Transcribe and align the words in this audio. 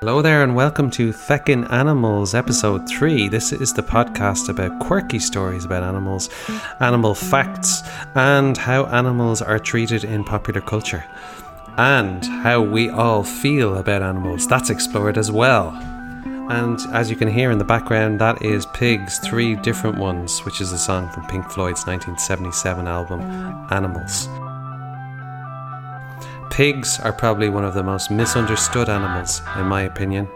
Hello 0.00 0.22
there, 0.22 0.44
and 0.44 0.54
welcome 0.54 0.92
to 0.92 1.12
Feckin' 1.12 1.68
Animals, 1.72 2.32
episode 2.32 2.88
3. 2.88 3.28
This 3.28 3.52
is 3.52 3.74
the 3.74 3.82
podcast 3.82 4.48
about 4.48 4.78
quirky 4.78 5.18
stories 5.18 5.64
about 5.64 5.82
animals, 5.82 6.30
animal 6.78 7.16
facts, 7.16 7.82
and 8.14 8.56
how 8.56 8.86
animals 8.86 9.42
are 9.42 9.58
treated 9.58 10.04
in 10.04 10.22
popular 10.22 10.60
culture, 10.60 11.04
and 11.78 12.24
how 12.24 12.62
we 12.62 12.88
all 12.88 13.24
feel 13.24 13.76
about 13.76 14.02
animals. 14.02 14.46
That's 14.46 14.70
explored 14.70 15.18
as 15.18 15.32
well. 15.32 15.70
And 16.48 16.78
as 16.92 17.10
you 17.10 17.16
can 17.16 17.26
hear 17.26 17.50
in 17.50 17.58
the 17.58 17.64
background, 17.64 18.20
that 18.20 18.40
is 18.40 18.66
Pigs, 18.66 19.18
Three 19.18 19.56
Different 19.56 19.98
Ones, 19.98 20.44
which 20.44 20.60
is 20.60 20.70
a 20.70 20.78
song 20.78 21.08
from 21.08 21.26
Pink 21.26 21.50
Floyd's 21.50 21.84
1977 21.88 22.86
album, 22.86 23.20
Animals. 23.72 24.28
Pigs 26.58 26.98
are 26.98 27.12
probably 27.12 27.48
one 27.48 27.64
of 27.64 27.74
the 27.74 27.84
most 27.84 28.10
misunderstood 28.10 28.88
animals, 28.88 29.42
in 29.58 29.66
my 29.66 29.82
opinion. 29.82 30.28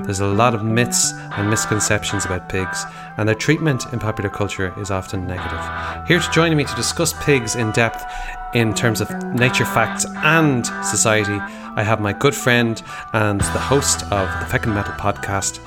There's 0.00 0.18
a 0.18 0.26
lot 0.26 0.52
of 0.52 0.64
myths 0.64 1.12
and 1.36 1.48
misconceptions 1.48 2.24
about 2.24 2.48
pigs, 2.48 2.84
and 3.16 3.28
their 3.28 3.36
treatment 3.36 3.84
in 3.92 4.00
popular 4.00 4.30
culture 4.30 4.74
is 4.80 4.90
often 4.90 5.28
negative. 5.28 5.60
Here 6.08 6.18
to 6.18 6.30
join 6.32 6.56
me 6.56 6.64
to 6.64 6.74
discuss 6.74 7.12
pigs 7.22 7.54
in 7.54 7.70
depth 7.70 8.04
in 8.52 8.74
terms 8.74 9.00
of 9.00 9.12
nature 9.26 9.64
facts 9.64 10.06
and 10.24 10.66
society, 10.84 11.38
I 11.76 11.84
have 11.84 12.00
my 12.00 12.14
good 12.14 12.34
friend 12.34 12.82
and 13.12 13.40
the 13.40 13.60
host 13.60 14.02
of 14.10 14.26
the 14.40 14.46
Feckin' 14.46 14.74
Metal 14.74 14.94
podcast. 14.94 15.60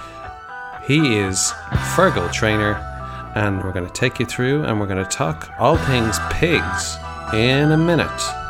He 0.85 1.15
is 1.15 1.53
Fergal 1.95 2.29
Trainer, 2.33 2.73
and 3.35 3.63
we're 3.63 3.71
going 3.71 3.87
to 3.87 3.93
take 3.93 4.19
you 4.19 4.25
through 4.25 4.65
and 4.65 4.81
we're 4.81 4.87
going 4.87 5.01
to 5.01 5.09
talk 5.09 5.49
all 5.57 5.77
things 5.77 6.19
pigs 6.29 6.97
in 7.31 7.71
a 7.71 7.77
minute. 7.77 8.42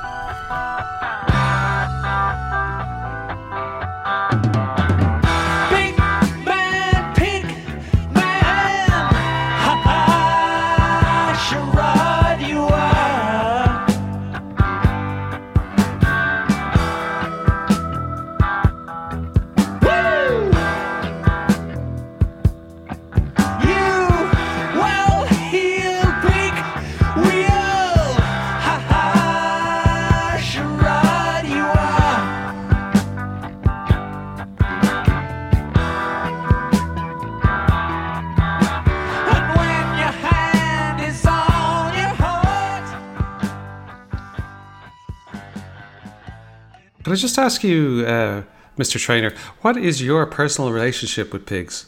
Can 47.13 47.19
I 47.19 47.21
just 47.21 47.37
ask 47.37 47.63
you, 47.63 48.05
uh, 48.07 48.41
Mr. 48.75 48.99
Trainer, 48.99 49.35
what 49.61 49.77
is 49.77 50.01
your 50.01 50.25
personal 50.25 50.71
relationship 50.71 51.31
with 51.31 51.45
pigs? 51.45 51.85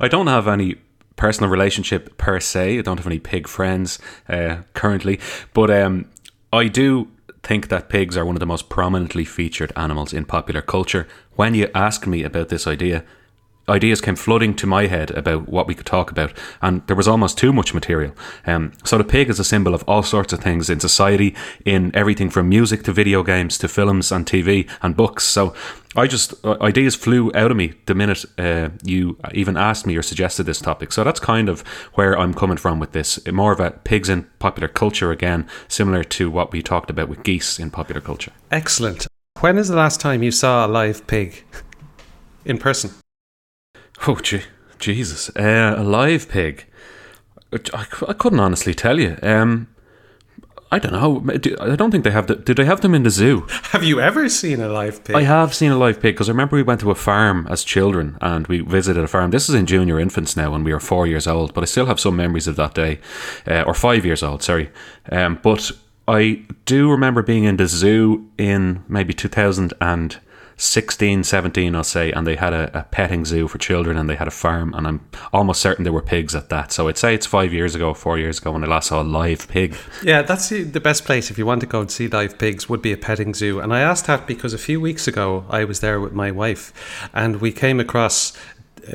I 0.00 0.08
don't 0.08 0.26
have 0.26 0.46
any 0.46 0.74
personal 1.16 1.48
relationship 1.48 2.18
per 2.18 2.38
se. 2.38 2.78
I 2.78 2.82
don't 2.82 2.98
have 2.98 3.06
any 3.06 3.18
pig 3.18 3.48
friends 3.48 3.98
uh, 4.28 4.64
currently, 4.74 5.18
but 5.54 5.70
um, 5.70 6.10
I 6.52 6.68
do 6.68 7.08
think 7.42 7.68
that 7.68 7.88
pigs 7.88 8.14
are 8.18 8.26
one 8.26 8.36
of 8.36 8.40
the 8.40 8.44
most 8.44 8.68
prominently 8.68 9.24
featured 9.24 9.72
animals 9.76 10.12
in 10.12 10.26
popular 10.26 10.60
culture. 10.60 11.08
When 11.36 11.54
you 11.54 11.70
ask 11.74 12.06
me 12.06 12.22
about 12.22 12.50
this 12.50 12.66
idea, 12.66 13.04
ideas 13.68 14.00
came 14.00 14.16
flooding 14.16 14.54
to 14.54 14.66
my 14.66 14.86
head 14.86 15.10
about 15.12 15.48
what 15.48 15.66
we 15.66 15.74
could 15.74 15.86
talk 15.86 16.10
about, 16.10 16.32
and 16.60 16.86
there 16.86 16.96
was 16.96 17.08
almost 17.08 17.38
too 17.38 17.52
much 17.52 17.74
material. 17.74 18.12
Um, 18.46 18.72
so 18.84 18.98
the 18.98 19.04
pig 19.04 19.30
is 19.30 19.38
a 19.38 19.44
symbol 19.44 19.74
of 19.74 19.84
all 19.86 20.02
sorts 20.02 20.32
of 20.32 20.40
things 20.40 20.68
in 20.68 20.80
society, 20.80 21.34
in 21.64 21.94
everything 21.94 22.30
from 22.30 22.48
music 22.48 22.82
to 22.84 22.92
video 22.92 23.22
games 23.22 23.58
to 23.58 23.68
films 23.68 24.10
and 24.10 24.26
TV 24.26 24.68
and 24.82 24.96
books. 24.96 25.24
So 25.24 25.54
I 25.94 26.06
just 26.06 26.34
uh, 26.44 26.56
ideas 26.60 26.94
flew 26.94 27.30
out 27.34 27.50
of 27.50 27.56
me 27.56 27.74
the 27.86 27.94
minute 27.94 28.24
uh, 28.38 28.70
you 28.82 29.18
even 29.34 29.56
asked 29.56 29.86
me 29.86 29.96
or 29.96 30.02
suggested 30.02 30.44
this 30.44 30.60
topic. 30.60 30.92
So 30.92 31.04
that's 31.04 31.20
kind 31.20 31.48
of 31.48 31.60
where 31.94 32.18
I'm 32.18 32.34
coming 32.34 32.56
from 32.56 32.80
with 32.80 32.92
this. 32.92 33.24
More 33.26 33.52
of 33.52 33.60
a 33.60 33.72
pigs 33.72 34.08
in 34.08 34.24
popular 34.38 34.68
culture 34.68 35.10
again, 35.10 35.46
similar 35.68 36.02
to 36.04 36.30
what 36.30 36.52
we 36.52 36.62
talked 36.62 36.90
about 36.90 37.08
with 37.08 37.22
geese 37.22 37.58
in 37.58 37.70
popular 37.70 38.00
culture. 38.00 38.32
Excellent. 38.50 39.06
When 39.40 39.58
is 39.58 39.68
the 39.68 39.76
last 39.76 40.00
time 40.00 40.22
you 40.22 40.30
saw 40.30 40.66
a 40.66 40.68
live 40.68 41.06
pig 41.06 41.44
in 42.44 42.58
person? 42.58 42.92
Oh, 44.06 44.16
gee, 44.16 44.42
Jesus. 44.78 45.30
Uh, 45.36 45.74
a 45.76 45.84
live 45.84 46.28
pig. 46.28 46.66
I, 47.52 47.86
I 48.08 48.12
couldn't 48.14 48.40
honestly 48.40 48.74
tell 48.74 48.98
you. 48.98 49.16
Um, 49.22 49.68
I 50.72 50.78
don't 50.78 50.92
know. 50.92 51.22
I 51.60 51.76
don't 51.76 51.90
think 51.90 52.02
they 52.02 52.10
have. 52.10 52.26
The, 52.26 52.36
do 52.36 52.54
they 52.54 52.64
have 52.64 52.80
them 52.80 52.94
in 52.94 53.02
the 53.02 53.10
zoo? 53.10 53.46
Have 53.72 53.84
you 53.84 54.00
ever 54.00 54.28
seen 54.30 54.58
a 54.58 54.68
live 54.68 55.04
pig? 55.04 55.14
I 55.14 55.22
have 55.22 55.54
seen 55.54 55.70
a 55.70 55.76
live 55.76 56.00
pig 56.00 56.14
because 56.14 56.30
I 56.30 56.32
remember 56.32 56.56
we 56.56 56.62
went 56.62 56.80
to 56.80 56.90
a 56.90 56.94
farm 56.94 57.46
as 57.50 57.62
children 57.62 58.16
and 58.22 58.46
we 58.46 58.60
visited 58.60 59.04
a 59.04 59.06
farm. 59.06 59.32
This 59.32 59.50
is 59.50 59.54
in 59.54 59.66
junior 59.66 60.00
infants 60.00 60.34
now 60.34 60.50
when 60.50 60.64
we 60.64 60.72
were 60.72 60.80
four 60.80 61.06
years 61.06 61.26
old, 61.26 61.52
but 61.52 61.62
I 61.62 61.66
still 61.66 61.86
have 61.86 62.00
some 62.00 62.16
memories 62.16 62.48
of 62.48 62.56
that 62.56 62.74
day, 62.74 63.00
uh, 63.46 63.64
or 63.66 63.74
five 63.74 64.06
years 64.06 64.22
old, 64.22 64.42
sorry. 64.42 64.70
Um, 65.10 65.38
but 65.42 65.70
I 66.08 66.42
do 66.64 66.90
remember 66.90 67.22
being 67.22 67.44
in 67.44 67.58
the 67.58 67.66
zoo 67.66 68.30
in 68.38 68.82
maybe 68.88 69.12
2016, 70.62 71.24
17, 71.24 71.74
I'll 71.74 71.82
say, 71.82 72.12
and 72.12 72.24
they 72.24 72.36
had 72.36 72.52
a, 72.52 72.78
a 72.78 72.82
petting 72.84 73.24
zoo 73.24 73.48
for 73.48 73.58
children 73.58 73.96
and 73.96 74.08
they 74.08 74.14
had 74.14 74.28
a 74.28 74.30
farm, 74.30 74.72
and 74.74 74.86
I'm 74.86 75.00
almost 75.32 75.60
certain 75.60 75.82
there 75.82 75.92
were 75.92 76.00
pigs 76.00 76.36
at 76.36 76.50
that. 76.50 76.70
So 76.70 76.86
I'd 76.86 76.96
say 76.96 77.16
it's 77.16 77.26
five 77.26 77.52
years 77.52 77.74
ago, 77.74 77.92
four 77.94 78.16
years 78.16 78.38
ago 78.38 78.52
when 78.52 78.62
I 78.62 78.68
last 78.68 78.90
saw 78.90 79.02
a 79.02 79.04
live 79.04 79.48
pig. 79.48 79.76
Yeah, 80.04 80.22
that's 80.22 80.50
the 80.50 80.80
best 80.80 81.04
place 81.04 81.32
if 81.32 81.36
you 81.36 81.44
want 81.44 81.62
to 81.62 81.66
go 81.66 81.80
and 81.80 81.90
see 81.90 82.06
live 82.06 82.38
pigs 82.38 82.68
would 82.68 82.80
be 82.80 82.92
a 82.92 82.96
petting 82.96 83.34
zoo. 83.34 83.58
And 83.58 83.74
I 83.74 83.80
asked 83.80 84.06
that 84.06 84.24
because 84.24 84.54
a 84.54 84.58
few 84.58 84.80
weeks 84.80 85.08
ago 85.08 85.44
I 85.50 85.64
was 85.64 85.80
there 85.80 86.00
with 86.00 86.12
my 86.12 86.30
wife 86.30 86.72
and 87.12 87.40
we 87.40 87.50
came 87.50 87.80
across 87.80 88.32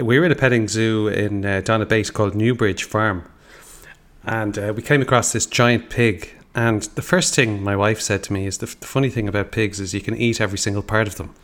we 0.02 0.20
were 0.20 0.26
in 0.26 0.32
a 0.32 0.36
petting 0.36 0.70
zoo 0.70 1.10
in 1.10 1.46
uh, 1.46 1.62
Donabate 1.62 2.14
called 2.14 2.34
Newbridge 2.34 2.86
Farm. 2.86 3.30
And 4.24 4.58
uh, 4.58 4.74
we 4.74 4.82
came 4.82 5.02
across 5.02 5.34
this 5.34 5.46
giant 5.46 5.90
pig 5.90 6.34
and 6.56 6.84
the 6.96 7.02
first 7.02 7.36
thing 7.36 7.62
my 7.62 7.76
wife 7.76 8.00
said 8.00 8.24
to 8.24 8.34
me 8.34 8.48
is 8.48 8.60
the, 8.60 8.68
f- 8.68 8.80
the 8.80 8.88
funny 8.88 9.10
thing 9.10 9.28
about 9.28 9.52
pigs 9.52 9.82
is 9.82 9.94
you 9.94 10.02
can 10.02 10.16
eat 10.16 10.40
every 10.40 10.58
single 10.58 10.82
part 10.82 11.08
of 11.08 11.16
them. 11.16 11.36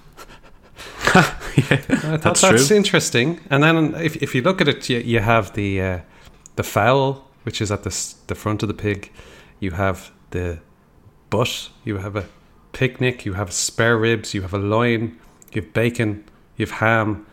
yeah, 1.56 2.18
that's 2.18 2.42
that's, 2.42 2.68
true. 2.68 2.78
interesting. 2.78 3.40
And 3.50 3.64
then 3.64 3.96
if, 3.96 4.16
if 4.18 4.34
you 4.34 4.42
look 4.42 4.62
at 4.62 4.68
it, 4.68 4.90
you, 4.90 5.00
you 5.00 5.20
have 5.20 5.54
the 5.54 5.82
uh, 5.82 6.00
the 6.56 6.64
fowl, 6.64 7.28
which 7.44 7.62
is 7.62 7.72
at 7.72 7.84
the 7.84 8.14
the 8.28 8.36
front 8.36 8.64
of 8.64 8.68
the 8.68 8.74
pig. 8.74 9.12
You 9.60 9.72
have 9.72 10.12
the 10.32 10.60
butt. 11.30 11.70
You 11.84 11.98
have 11.98 12.16
a 12.16 12.26
picnic. 12.72 13.26
You 13.26 13.34
have 13.34 13.54
spare 13.54 13.98
ribs. 13.98 14.34
You 14.34 14.42
have 14.42 14.54
a 14.54 14.58
loin. 14.58 15.20
You 15.52 15.62
have 15.62 15.74
bacon. 15.74 16.24
You 16.58 16.66
have 16.66 16.80
ham, 16.80 17.26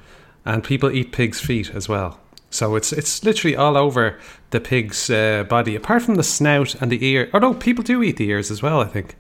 and 0.45 0.63
people 0.63 0.91
eat 0.91 1.13
pig's 1.13 1.41
feet 1.41 1.71
as 1.71 1.89
well. 1.89 2.21
So 2.51 2.75
it's 2.75 2.93
it's 2.93 3.25
literally 3.25 3.57
all 3.57 3.77
over 3.77 4.19
the 4.51 4.61
pig's 4.61 5.09
uh, 5.09 5.45
body, 5.45 5.77
apart 5.77 6.03
from 6.03 6.17
the 6.17 6.23
snout 6.23 6.75
and 6.83 6.91
the 6.91 7.05
ear. 7.05 7.31
Oh 7.33 7.39
no, 7.39 7.55
people 7.55 7.85
do 7.85 8.03
eat 8.03 8.17
the 8.17 8.29
ears 8.29 8.51
as 8.51 8.63
well. 8.63 8.81
I 8.81 8.87
think. 8.87 9.17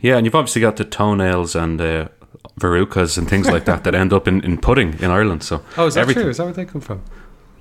Yeah, 0.00 0.16
and 0.16 0.26
you've 0.26 0.34
obviously 0.34 0.60
got 0.60 0.76
the 0.76 0.84
toenails 0.84 1.56
and 1.56 1.80
uh, 1.80 2.08
verrucas 2.58 3.16
and 3.18 3.28
things 3.28 3.48
like 3.48 3.64
that 3.64 3.84
that 3.84 3.94
end 3.94 4.12
up 4.12 4.28
in, 4.28 4.42
in 4.44 4.58
pudding 4.58 4.98
in 5.00 5.10
Ireland. 5.10 5.42
So 5.42 5.62
Oh, 5.76 5.86
is 5.86 5.94
that 5.94 6.02
everything- 6.02 6.22
true? 6.24 6.30
Is 6.30 6.36
that 6.38 6.44
where 6.44 6.52
they 6.52 6.64
come 6.64 6.80
from? 6.80 7.02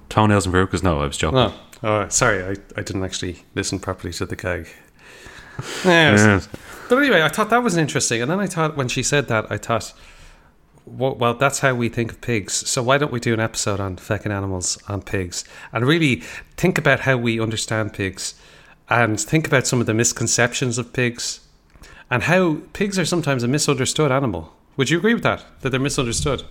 Toenails 0.10 0.46
and 0.46 0.54
verrucas? 0.54 0.84
No, 0.84 1.00
I 1.02 1.06
was 1.08 1.18
joking. 1.18 1.38
Oh, 1.40 1.54
oh 1.84 2.08
sorry, 2.10 2.44
I, 2.44 2.50
I 2.78 2.82
didn't 2.84 3.04
actually 3.04 3.44
listen 3.56 3.80
properly 3.80 4.12
to 4.14 4.26
the 4.26 4.36
gag. 4.36 4.68
Yeah, 5.86 6.16
Yes. 6.16 6.50
But 6.90 6.98
anyway, 6.98 7.22
I 7.22 7.30
thought 7.30 7.50
that 7.52 7.64
was 7.64 7.78
interesting. 7.78 8.22
And 8.22 8.30
then 8.30 8.40
I 8.40 8.48
thought, 8.48 8.76
when 8.76 8.90
she 8.90 9.02
said 9.04 9.28
that, 9.30 9.50
I 9.50 9.58
thought, 9.58 9.94
well, 10.86 11.16
well, 11.16 11.34
that's 11.36 11.60
how 11.60 11.74
we 11.74 11.88
think 11.88 12.12
of 12.12 12.20
pigs. 12.20 12.54
So 12.70 12.84
why 12.84 12.98
don't 12.98 13.14
we 13.14 13.20
do 13.22 13.34
an 13.34 13.40
episode 13.40 13.80
on 13.80 13.96
feckin' 13.96 14.32
animals 14.32 14.78
on 14.90 15.02
pigs 15.02 15.46
and 15.72 15.86
really 15.86 16.18
think 16.58 16.78
about 16.78 17.02
how 17.02 17.16
we 17.16 17.40
understand 17.40 17.94
pigs 17.94 18.34
and 18.90 19.18
think 19.20 19.48
about 19.48 19.68
some 19.68 19.80
of 19.80 19.86
the 19.86 19.94
misconceptions 19.94 20.78
of 20.78 20.92
pigs 20.92 21.40
and 22.10 22.24
how 22.24 22.58
pigs 22.74 23.00
are 23.00 23.06
sometimes 23.06 23.44
a 23.44 23.48
misunderstood 23.48 24.12
animal. 24.12 24.54
Would 24.78 24.90
you 24.90 24.98
agree 24.98 25.14
with 25.14 25.24
that? 25.24 25.46
That 25.62 25.70
they're 25.70 25.80
misunderstood? 25.80 26.44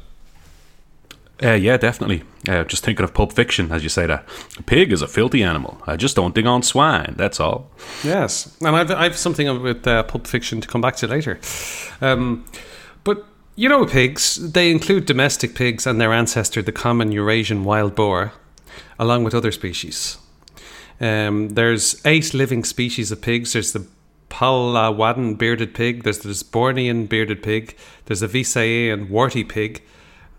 Uh, 1.42 1.52
yeah, 1.52 1.78
definitely. 1.78 2.22
Uh, 2.46 2.64
just 2.64 2.84
thinking 2.84 3.02
of 3.02 3.14
Pulp 3.14 3.32
Fiction 3.32 3.72
as 3.72 3.82
you 3.82 3.88
say 3.88 4.06
that. 4.06 4.26
A 4.58 4.62
pig 4.62 4.92
is 4.92 5.00
a 5.00 5.08
filthy 5.08 5.42
animal. 5.42 5.80
I 5.86 5.96
just 5.96 6.16
don't 6.16 6.34
dig 6.34 6.46
on 6.46 6.62
swine. 6.62 7.14
That's 7.16 7.40
all. 7.40 7.70
Yes, 8.04 8.56
and 8.60 8.76
I've 8.76 8.90
I've 8.90 9.16
something 9.16 9.62
with 9.62 9.86
uh, 9.86 10.02
Pulp 10.02 10.26
Fiction 10.26 10.60
to 10.60 10.68
come 10.68 10.80
back 10.80 10.96
to 10.96 11.06
later. 11.06 11.40
Um, 12.00 12.44
but 13.04 13.24
you 13.56 13.68
know, 13.68 13.86
pigs 13.86 14.52
they 14.52 14.70
include 14.70 15.06
domestic 15.06 15.54
pigs 15.54 15.86
and 15.86 16.00
their 16.00 16.12
ancestor, 16.12 16.60
the 16.60 16.72
common 16.72 17.10
Eurasian 17.10 17.64
wild 17.64 17.94
boar, 17.94 18.32
along 18.98 19.24
with 19.24 19.34
other 19.34 19.52
species. 19.52 20.18
Um, 21.00 21.50
there's 21.50 22.00
eight 22.04 22.34
living 22.34 22.64
species 22.64 23.10
of 23.10 23.22
pigs. 23.22 23.54
There's 23.54 23.72
the 23.72 23.86
Palawan 24.30 25.36
bearded 25.36 25.74
pig. 25.74 26.02
There's 26.04 26.20
the 26.20 26.30
Bornean 26.30 27.08
bearded 27.08 27.42
pig. 27.42 27.76
There's 28.06 28.20
the 28.20 28.26
Visayan 28.28 29.08
warty 29.10 29.44
pig. 29.44 29.82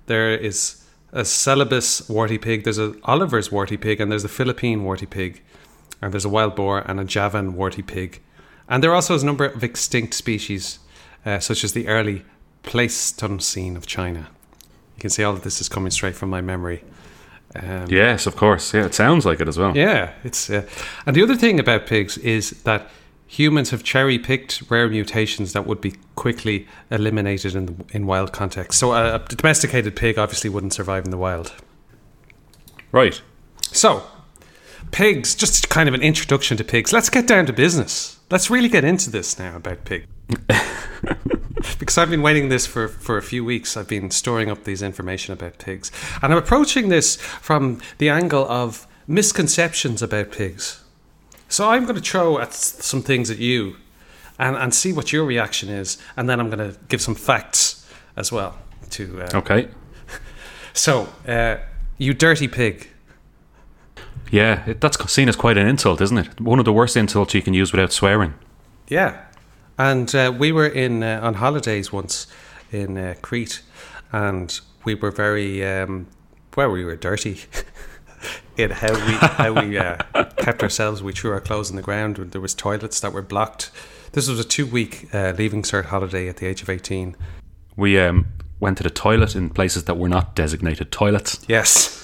there 0.07 0.33
is 0.35 0.77
a 1.13 1.21
Celebes 1.25 2.09
warty 2.09 2.37
pig, 2.37 2.63
there's 2.63 2.77
a 2.79 2.95
Oliver's 3.03 3.51
warty 3.51 3.75
pig, 3.77 3.99
and 3.99 4.09
there's 4.09 4.23
a 4.23 4.29
Philippine 4.29 4.83
warty 4.85 5.05
pig, 5.05 5.41
and 6.01 6.13
there's 6.13 6.23
a 6.25 6.29
wild 6.29 6.55
boar 6.55 6.79
and 6.87 6.99
a 7.01 7.03
Javan 7.03 7.53
warty 7.55 7.81
pig. 7.81 8.21
And 8.69 8.81
there 8.81 8.91
are 8.91 8.95
also 8.95 9.13
is 9.15 9.23
a 9.23 9.25
number 9.25 9.45
of 9.45 9.61
extinct 9.63 10.13
species, 10.13 10.79
uh, 11.25 11.39
such 11.39 11.65
as 11.65 11.73
the 11.73 11.87
early 11.89 12.23
Pleistocene 12.63 13.75
of 13.75 13.85
China. 13.85 14.29
You 14.95 15.01
can 15.01 15.09
see 15.09 15.23
all 15.23 15.33
of 15.33 15.43
this 15.43 15.59
is 15.59 15.67
coming 15.67 15.91
straight 15.91 16.15
from 16.15 16.29
my 16.29 16.39
memory. 16.41 16.83
Um, 17.55 17.87
Yes, 17.89 18.25
of 18.25 18.37
course. 18.37 18.73
Yeah, 18.73 18.85
it 18.85 18.93
sounds 18.93 19.25
like 19.25 19.41
it 19.41 19.47
as 19.49 19.57
well. 19.57 19.75
yeah, 19.75 20.13
it's 20.23 20.49
uh, 20.49 20.65
and 21.05 21.13
the 21.15 21.23
other 21.23 21.35
thing 21.35 21.59
about 21.59 21.85
pigs 21.87 22.17
is 22.19 22.51
that 22.63 22.89
humans 23.31 23.69
have 23.69 23.81
cherry 23.81 24.19
picked 24.19 24.61
rare 24.69 24.89
mutations 24.89 25.53
that 25.53 25.65
would 25.65 25.79
be 25.79 25.93
quickly 26.15 26.67
eliminated 26.89 27.55
in 27.55 27.65
the, 27.65 27.75
in 27.91 28.05
wild 28.05 28.33
context. 28.33 28.77
So 28.77 28.91
a, 28.91 29.15
a 29.15 29.19
domesticated 29.19 29.95
pig 29.95 30.19
obviously 30.19 30.49
wouldn't 30.49 30.73
survive 30.73 31.05
in 31.05 31.11
the 31.11 31.17
wild. 31.17 31.53
Right. 32.91 33.21
So 33.71 34.03
pigs, 34.91 35.33
just 35.33 35.69
kind 35.69 35.87
of 35.87 35.95
an 35.95 36.01
introduction 36.01 36.57
to 36.57 36.65
pigs. 36.65 36.91
Let's 36.91 37.09
get 37.09 37.25
down 37.25 37.45
to 37.45 37.53
business. 37.53 38.19
Let's 38.29 38.49
really 38.49 38.67
get 38.67 38.83
into 38.83 39.09
this 39.09 39.39
now 39.39 39.55
about 39.55 39.85
pig. 39.85 40.07
because 41.79 41.97
I've 41.97 42.09
been 42.09 42.21
waiting 42.21 42.49
this 42.49 42.67
for, 42.67 42.89
for 42.89 43.17
a 43.17 43.21
few 43.21 43.45
weeks. 43.45 43.77
I've 43.77 43.87
been 43.87 44.11
storing 44.11 44.51
up 44.51 44.65
these 44.65 44.81
information 44.81 45.31
about 45.31 45.57
pigs. 45.57 45.89
And 46.21 46.33
I'm 46.33 46.37
approaching 46.37 46.89
this 46.89 47.15
from 47.15 47.79
the 47.97 48.09
angle 48.09 48.45
of 48.51 48.87
misconceptions 49.07 50.01
about 50.01 50.33
pigs. 50.33 50.80
So 51.51 51.67
I'm 51.67 51.83
going 51.83 52.01
to 52.01 52.01
throw 52.01 52.39
at 52.39 52.53
some 52.53 53.01
things 53.01 53.29
at 53.29 53.37
you 53.37 53.75
and, 54.39 54.55
and 54.55 54.73
see 54.73 54.93
what 54.93 55.11
your 55.11 55.25
reaction 55.25 55.67
is. 55.67 55.97
And 56.15 56.29
then 56.29 56.39
I'm 56.39 56.49
going 56.49 56.71
to 56.71 56.79
give 56.87 57.01
some 57.01 57.13
facts 57.13 57.85
as 58.15 58.31
well. 58.31 58.57
To 58.91 59.21
uh, 59.21 59.29
Okay. 59.35 59.67
So, 60.73 61.09
uh, 61.27 61.57
you 61.97 62.13
dirty 62.13 62.47
pig. 62.47 62.87
Yeah, 64.31 64.63
it, 64.65 64.79
that's 64.79 65.11
seen 65.11 65.27
as 65.27 65.35
quite 65.35 65.57
an 65.57 65.67
insult, 65.67 65.99
isn't 65.99 66.17
it? 66.17 66.39
One 66.39 66.59
of 66.59 66.63
the 66.65 66.71
worst 66.71 66.95
insults 66.95 67.33
you 67.33 67.41
can 67.41 67.53
use 67.53 67.73
without 67.73 67.91
swearing. 67.91 68.35
Yeah, 68.87 69.25
and 69.77 70.15
uh, 70.15 70.33
we 70.37 70.53
were 70.53 70.67
in 70.67 71.03
uh, 71.03 71.19
on 71.21 71.33
holidays 71.33 71.91
once 71.91 72.27
in 72.71 72.97
uh, 72.97 73.15
Crete, 73.21 73.61
and 74.13 74.57
we 74.85 74.95
were 74.95 75.11
very 75.11 75.65
um, 75.65 76.07
well. 76.55 76.71
We 76.71 76.85
were 76.85 76.95
dirty 76.95 77.41
in 78.61 78.71
how 78.71 78.93
we 78.93 79.13
how 79.13 79.53
we 79.53 79.77
uh, 79.77 79.97
kept 80.37 80.63
ourselves. 80.63 81.01
We 81.03 81.11
threw 81.11 81.31
our 81.31 81.41
clothes 81.41 81.69
on 81.69 81.75
the 81.75 81.81
ground. 81.81 82.17
There 82.17 82.41
was 82.41 82.53
toilets 82.53 82.99
that 82.99 83.13
were 83.13 83.21
blocked. 83.21 83.71
This 84.13 84.27
was 84.27 84.39
a 84.39 84.43
two 84.43 84.65
week 84.65 85.07
uh, 85.13 85.33
leaving 85.37 85.63
cert 85.63 85.85
holiday 85.85 86.27
at 86.27 86.37
the 86.37 86.47
age 86.47 86.61
of 86.61 86.69
eighteen. 86.69 87.15
We 87.75 87.99
um, 87.99 88.27
went 88.59 88.77
to 88.77 88.83
the 88.83 88.89
toilet 88.89 89.35
in 89.35 89.49
places 89.49 89.85
that 89.85 89.97
were 89.97 90.09
not 90.09 90.35
designated 90.35 90.91
toilets. 90.91 91.43
Yes. 91.47 91.97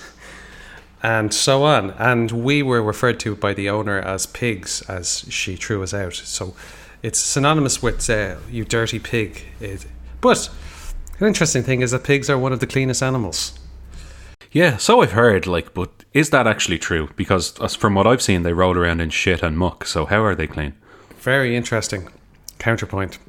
And 1.03 1.33
so 1.33 1.63
on. 1.63 1.91
And 1.91 2.31
we 2.31 2.63
were 2.63 2.81
referred 2.81 3.19
to 3.19 3.35
by 3.35 3.53
the 3.53 3.69
owner 3.69 3.99
as 3.99 4.25
pigs 4.25 4.81
as 4.89 5.25
she 5.29 5.55
threw 5.55 5.83
us 5.83 5.93
out. 5.93 6.15
So 6.15 6.55
it's 7.03 7.19
synonymous 7.19 7.83
with 7.83 8.09
uh, 8.09 8.37
you 8.49 8.65
dirty 8.65 8.99
pig. 8.99 9.43
It, 9.59 9.85
but 10.21 10.49
an 11.19 11.27
interesting 11.27 11.63
thing 11.63 11.81
is 11.81 11.91
that 11.91 12.03
pigs 12.03 12.29
are 12.29 12.37
one 12.37 12.51
of 12.51 12.59
the 12.59 12.67
cleanest 12.67 13.03
animals. 13.03 13.59
Yeah, 14.57 14.77
so 14.77 15.03
I've 15.03 15.11
heard, 15.11 15.45
like, 15.45 15.75
but 15.75 16.03
is 16.15 16.31
that 16.31 16.47
actually 16.47 16.79
true? 16.79 17.09
Because 17.15 17.51
from 17.75 17.93
what 17.93 18.07
I've 18.07 18.23
seen, 18.23 18.41
they 18.41 18.53
roll 18.53 18.75
around 18.75 19.01
in 19.01 19.11
shit 19.11 19.43
and 19.43 19.55
muck, 19.55 19.85
so 19.85 20.07
how 20.07 20.23
are 20.23 20.33
they 20.33 20.47
clean? 20.47 20.73
Very 21.19 21.55
interesting 21.55 22.09
counterpoint. 22.57 23.19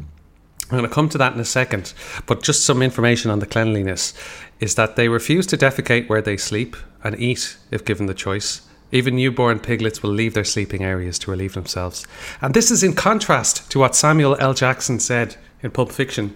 I'm 0.63 0.79
going 0.79 0.85
to 0.85 0.89
come 0.89 1.11
to 1.11 1.19
that 1.19 1.35
in 1.35 1.39
a 1.39 1.45
second, 1.45 1.93
but 2.25 2.43
just 2.43 2.65
some 2.65 2.81
information 2.81 3.31
on 3.31 3.41
the 3.41 3.47
cleanliness 3.47 4.15
is 4.59 4.77
that 4.77 4.97
they 4.97 5.11
refuse 5.11 5.47
to 5.49 5.59
defecate 5.59 6.09
where 6.09 6.23
they 6.23 6.39
sleep 6.39 6.77
and 7.05 7.21
eat 7.21 7.59
if 7.71 7.85
given 7.85 8.07
the 8.07 8.15
choice. 8.15 8.67
Even 8.91 9.17
newborn 9.17 9.61
piglets 9.61 10.03
will 10.03 10.13
leave 10.13 10.33
their 10.33 10.45
sleeping 10.45 10.83
areas 10.83 11.19
to 11.19 11.31
relieve 11.31 11.53
themselves. 11.53 12.07
And 12.41 12.55
this 12.55 12.71
is 12.71 12.83
in 12.83 12.95
contrast 12.95 13.71
to 13.73 13.79
what 13.79 13.95
Samuel 13.95 14.39
L. 14.41 14.55
Jackson 14.55 14.99
said 14.99 15.37
in 15.63 15.73
Pulp 15.73 15.93
Fiction. 15.93 16.35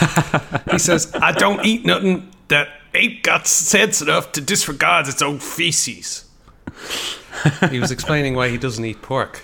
he 0.70 0.78
says, 0.78 1.14
I 1.14 1.32
don't 1.32 1.62
eat 1.66 1.84
nothing 1.84 2.30
that 2.48 2.68
ain't 2.94 3.22
got 3.22 3.46
sense 3.46 4.00
enough 4.00 4.32
to 4.32 4.40
disregard 4.40 5.08
its 5.08 5.22
own 5.22 5.38
feces. 5.38 6.24
he 7.70 7.80
was 7.80 7.90
explaining 7.90 8.34
why 8.34 8.48
he 8.48 8.58
doesn't 8.58 8.84
eat 8.84 9.02
pork. 9.02 9.42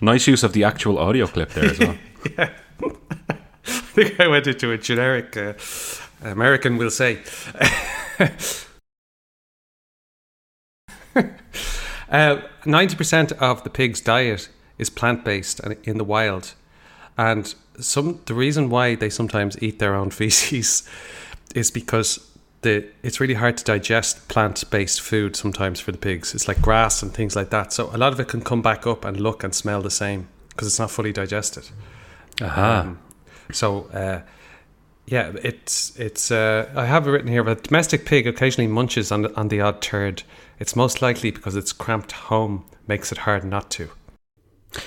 Nice 0.00 0.26
use 0.26 0.42
of 0.42 0.52
the 0.52 0.64
actual 0.64 0.98
audio 0.98 1.26
clip 1.26 1.50
there 1.50 1.70
as 1.70 1.78
well. 1.78 1.96
yeah. 2.38 2.50
I 3.68 4.02
think 4.02 4.20
I 4.20 4.28
went 4.28 4.46
into 4.46 4.70
a 4.72 4.78
generic 4.78 5.36
uh, 5.36 5.54
American 6.22 6.76
will 6.76 6.90
say. 6.90 7.20
Uh, 12.08 12.40
Ninety 12.64 12.94
percent 12.94 13.32
of 13.32 13.64
the 13.64 13.70
pig's 13.70 14.00
diet 14.00 14.48
is 14.78 14.90
plant 14.90 15.24
based 15.24 15.58
and 15.60 15.76
in 15.82 15.98
the 15.98 16.04
wild, 16.04 16.54
and 17.18 17.52
some 17.80 18.20
the 18.26 18.34
reason 18.34 18.70
why 18.70 18.94
they 18.94 19.10
sometimes 19.10 19.60
eat 19.60 19.80
their 19.80 19.94
own 19.94 20.10
feces 20.10 20.88
is 21.54 21.70
because 21.70 22.30
the 22.66 22.84
it's 23.02 23.20
really 23.20 23.34
hard 23.34 23.56
to 23.58 23.64
digest 23.64 24.28
plant 24.28 24.68
based 24.70 25.00
food 25.00 25.36
sometimes 25.36 25.80
for 25.80 25.92
the 25.92 25.98
pigs. 25.98 26.34
It's 26.34 26.48
like 26.48 26.60
grass 26.60 27.02
and 27.02 27.14
things 27.14 27.36
like 27.36 27.50
that. 27.50 27.72
So 27.72 27.94
a 27.94 27.98
lot 27.98 28.12
of 28.12 28.20
it 28.20 28.28
can 28.28 28.42
come 28.42 28.60
back 28.60 28.86
up 28.86 29.04
and 29.04 29.18
look 29.18 29.44
and 29.44 29.54
smell 29.54 29.80
the 29.82 29.90
same 29.90 30.28
because 30.50 30.66
it's 30.66 30.78
not 30.78 30.90
fully 30.90 31.12
digested. 31.12 31.68
Aha. 32.42 32.96
So, 33.52 33.84
uh, 33.92 34.22
yeah, 35.06 35.32
it's 35.42 35.96
it's. 35.98 36.30
Uh, 36.30 36.68
I 36.74 36.86
have 36.86 37.06
it 37.06 37.10
written 37.12 37.28
here. 37.28 37.44
But 37.44 37.58
a 37.58 37.62
domestic 37.62 38.04
pig 38.04 38.26
occasionally 38.26 38.66
munches 38.66 39.12
on 39.12 39.22
the, 39.22 39.36
on 39.36 39.48
the 39.48 39.60
odd 39.60 39.80
turd. 39.80 40.24
It's 40.58 40.74
most 40.74 41.00
likely 41.00 41.30
because 41.30 41.54
its 41.54 41.72
cramped 41.72 42.12
home 42.12 42.64
makes 42.88 43.12
it 43.12 43.18
hard 43.18 43.44
not 43.44 43.70
to. 43.72 43.90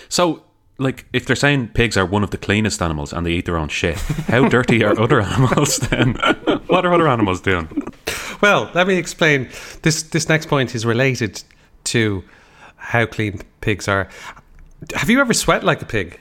So, 0.10 0.44
like, 0.78 1.06
if 1.14 1.26
they're 1.26 1.36
saying 1.36 1.70
pigs 1.70 1.96
are 1.96 2.06
one 2.06 2.24
of 2.24 2.32
the 2.32 2.38
cleanest 2.38 2.82
animals 2.82 3.14
and 3.14 3.26
they 3.26 3.32
eat 3.32 3.46
their 3.46 3.58
own 3.58 3.70
shit, 3.70 3.98
how 4.28 4.50
dirty 4.50 4.84
are 4.84 5.00
other 5.00 5.22
animals 5.36 5.78
then? 5.78 6.18
What 6.70 6.86
are 6.86 6.94
other 6.94 7.08
animals 7.08 7.42
doing? 7.42 7.68
Well, 8.42 8.72
let 8.74 8.88
me 8.88 8.96
explain. 8.96 9.50
This 9.82 10.04
this 10.04 10.30
next 10.30 10.48
point 10.48 10.76
is 10.76 10.86
related 10.86 11.44
to 11.86 12.24
how 12.78 13.06
clean 13.06 13.42
pigs 13.62 13.88
are. 13.88 14.08
Have 14.96 15.10
you 15.10 15.20
ever 15.20 15.34
sweat 15.34 15.64
like 15.64 15.82
a 15.82 15.86
pig? 15.86 16.20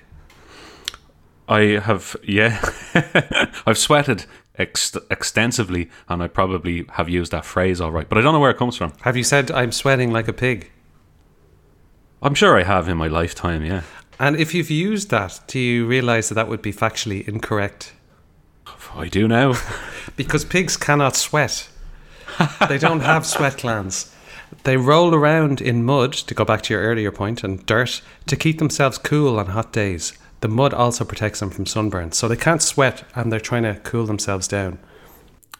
I 1.48 1.78
have, 1.78 2.14
yeah, 2.24 2.60
I've 3.66 3.78
sweated 3.78 4.26
ex- 4.58 4.96
extensively, 5.10 5.88
and 6.08 6.22
I 6.22 6.28
probably 6.28 6.84
have 6.90 7.08
used 7.08 7.32
that 7.32 7.44
phrase 7.46 7.80
all 7.80 7.90
right, 7.90 8.06
but 8.06 8.18
I 8.18 8.20
don't 8.20 8.34
know 8.34 8.40
where 8.40 8.50
it 8.50 8.58
comes 8.58 8.76
from. 8.76 8.92
Have 9.02 9.16
you 9.16 9.24
said 9.24 9.50
I'm 9.50 9.72
sweating 9.72 10.12
like 10.12 10.28
a 10.28 10.34
pig? 10.34 10.70
I'm 12.20 12.34
sure 12.34 12.58
I 12.58 12.64
have 12.64 12.88
in 12.88 12.98
my 12.98 13.06
lifetime, 13.06 13.64
yeah. 13.64 13.82
And 14.18 14.36
if 14.36 14.52
you've 14.52 14.70
used 14.70 15.10
that, 15.10 15.40
do 15.46 15.58
you 15.58 15.86
realize 15.86 16.28
that 16.28 16.34
that 16.34 16.48
would 16.48 16.60
be 16.60 16.72
factually 16.72 17.26
incorrect? 17.26 17.94
I 18.94 19.08
do 19.08 19.28
now. 19.28 19.54
Because 20.16 20.44
pigs 20.44 20.76
cannot 20.76 21.14
sweat. 21.14 21.68
they 22.68 22.76
don't 22.78 23.00
have 23.00 23.24
sweat 23.24 23.58
glands. 23.58 24.12
They 24.64 24.76
roll 24.76 25.14
around 25.14 25.60
in 25.60 25.84
mud, 25.84 26.12
to 26.12 26.34
go 26.34 26.44
back 26.44 26.62
to 26.62 26.74
your 26.74 26.82
earlier 26.82 27.12
point, 27.12 27.44
and 27.44 27.64
dirt 27.66 28.00
to 28.26 28.34
keep 28.34 28.58
themselves 28.58 28.98
cool 28.98 29.38
on 29.38 29.46
hot 29.46 29.72
days. 29.72 30.14
The 30.40 30.48
mud 30.48 30.74
also 30.74 31.04
protects 31.04 31.38
them 31.38 31.50
from 31.50 31.66
sunburn. 31.66 32.10
So 32.12 32.26
they 32.26 32.36
can't 32.36 32.62
sweat 32.62 33.04
and 33.14 33.30
they're 33.30 33.38
trying 33.38 33.62
to 33.62 33.78
cool 33.84 34.06
themselves 34.06 34.48
down. 34.48 34.80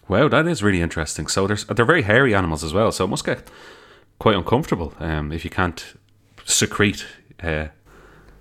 Wow, 0.08 0.26
that 0.28 0.48
is 0.48 0.62
really 0.62 0.80
interesting. 0.80 1.28
So 1.28 1.46
there's, 1.46 1.64
they're 1.66 1.84
very 1.84 2.02
hairy 2.02 2.34
animals 2.34 2.64
as 2.64 2.72
well, 2.72 2.90
so 2.90 3.04
it 3.04 3.08
must 3.08 3.26
get 3.26 3.48
quite 4.18 4.34
uncomfortable 4.34 4.92
um, 4.98 5.30
if 5.30 5.44
you 5.44 5.50
can't 5.50 5.94
secrete 6.46 7.06
uh, 7.44 7.66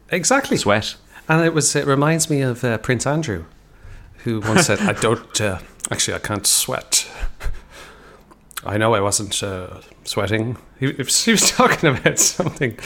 Exactly. 0.09 0.57
sweat. 0.57 0.95
And 1.29 1.45
it 1.45 1.53
was 1.53 1.75
it 1.75 1.85
reminds 1.85 2.27
me 2.29 2.41
of 2.41 2.63
uh, 2.63 2.77
Prince 2.79 3.05
Andrew, 3.05 3.45
who 4.23 4.41
once 4.41 4.67
said, 4.67 4.79
"I 4.79 4.93
don't 4.93 5.41
uh, 5.41 5.59
actually 5.91 6.15
I 6.15 6.19
can't 6.19 6.45
sweat." 6.45 7.09
I 8.65 8.77
know 8.77 8.93
I 8.93 8.99
wasn't 8.99 9.41
uh, 9.43 9.81
sweating. 10.03 10.57
He, 10.79 10.91
he 10.91 11.31
was 11.31 11.51
talking 11.55 11.89
about 11.89 12.19
something. 12.19 12.77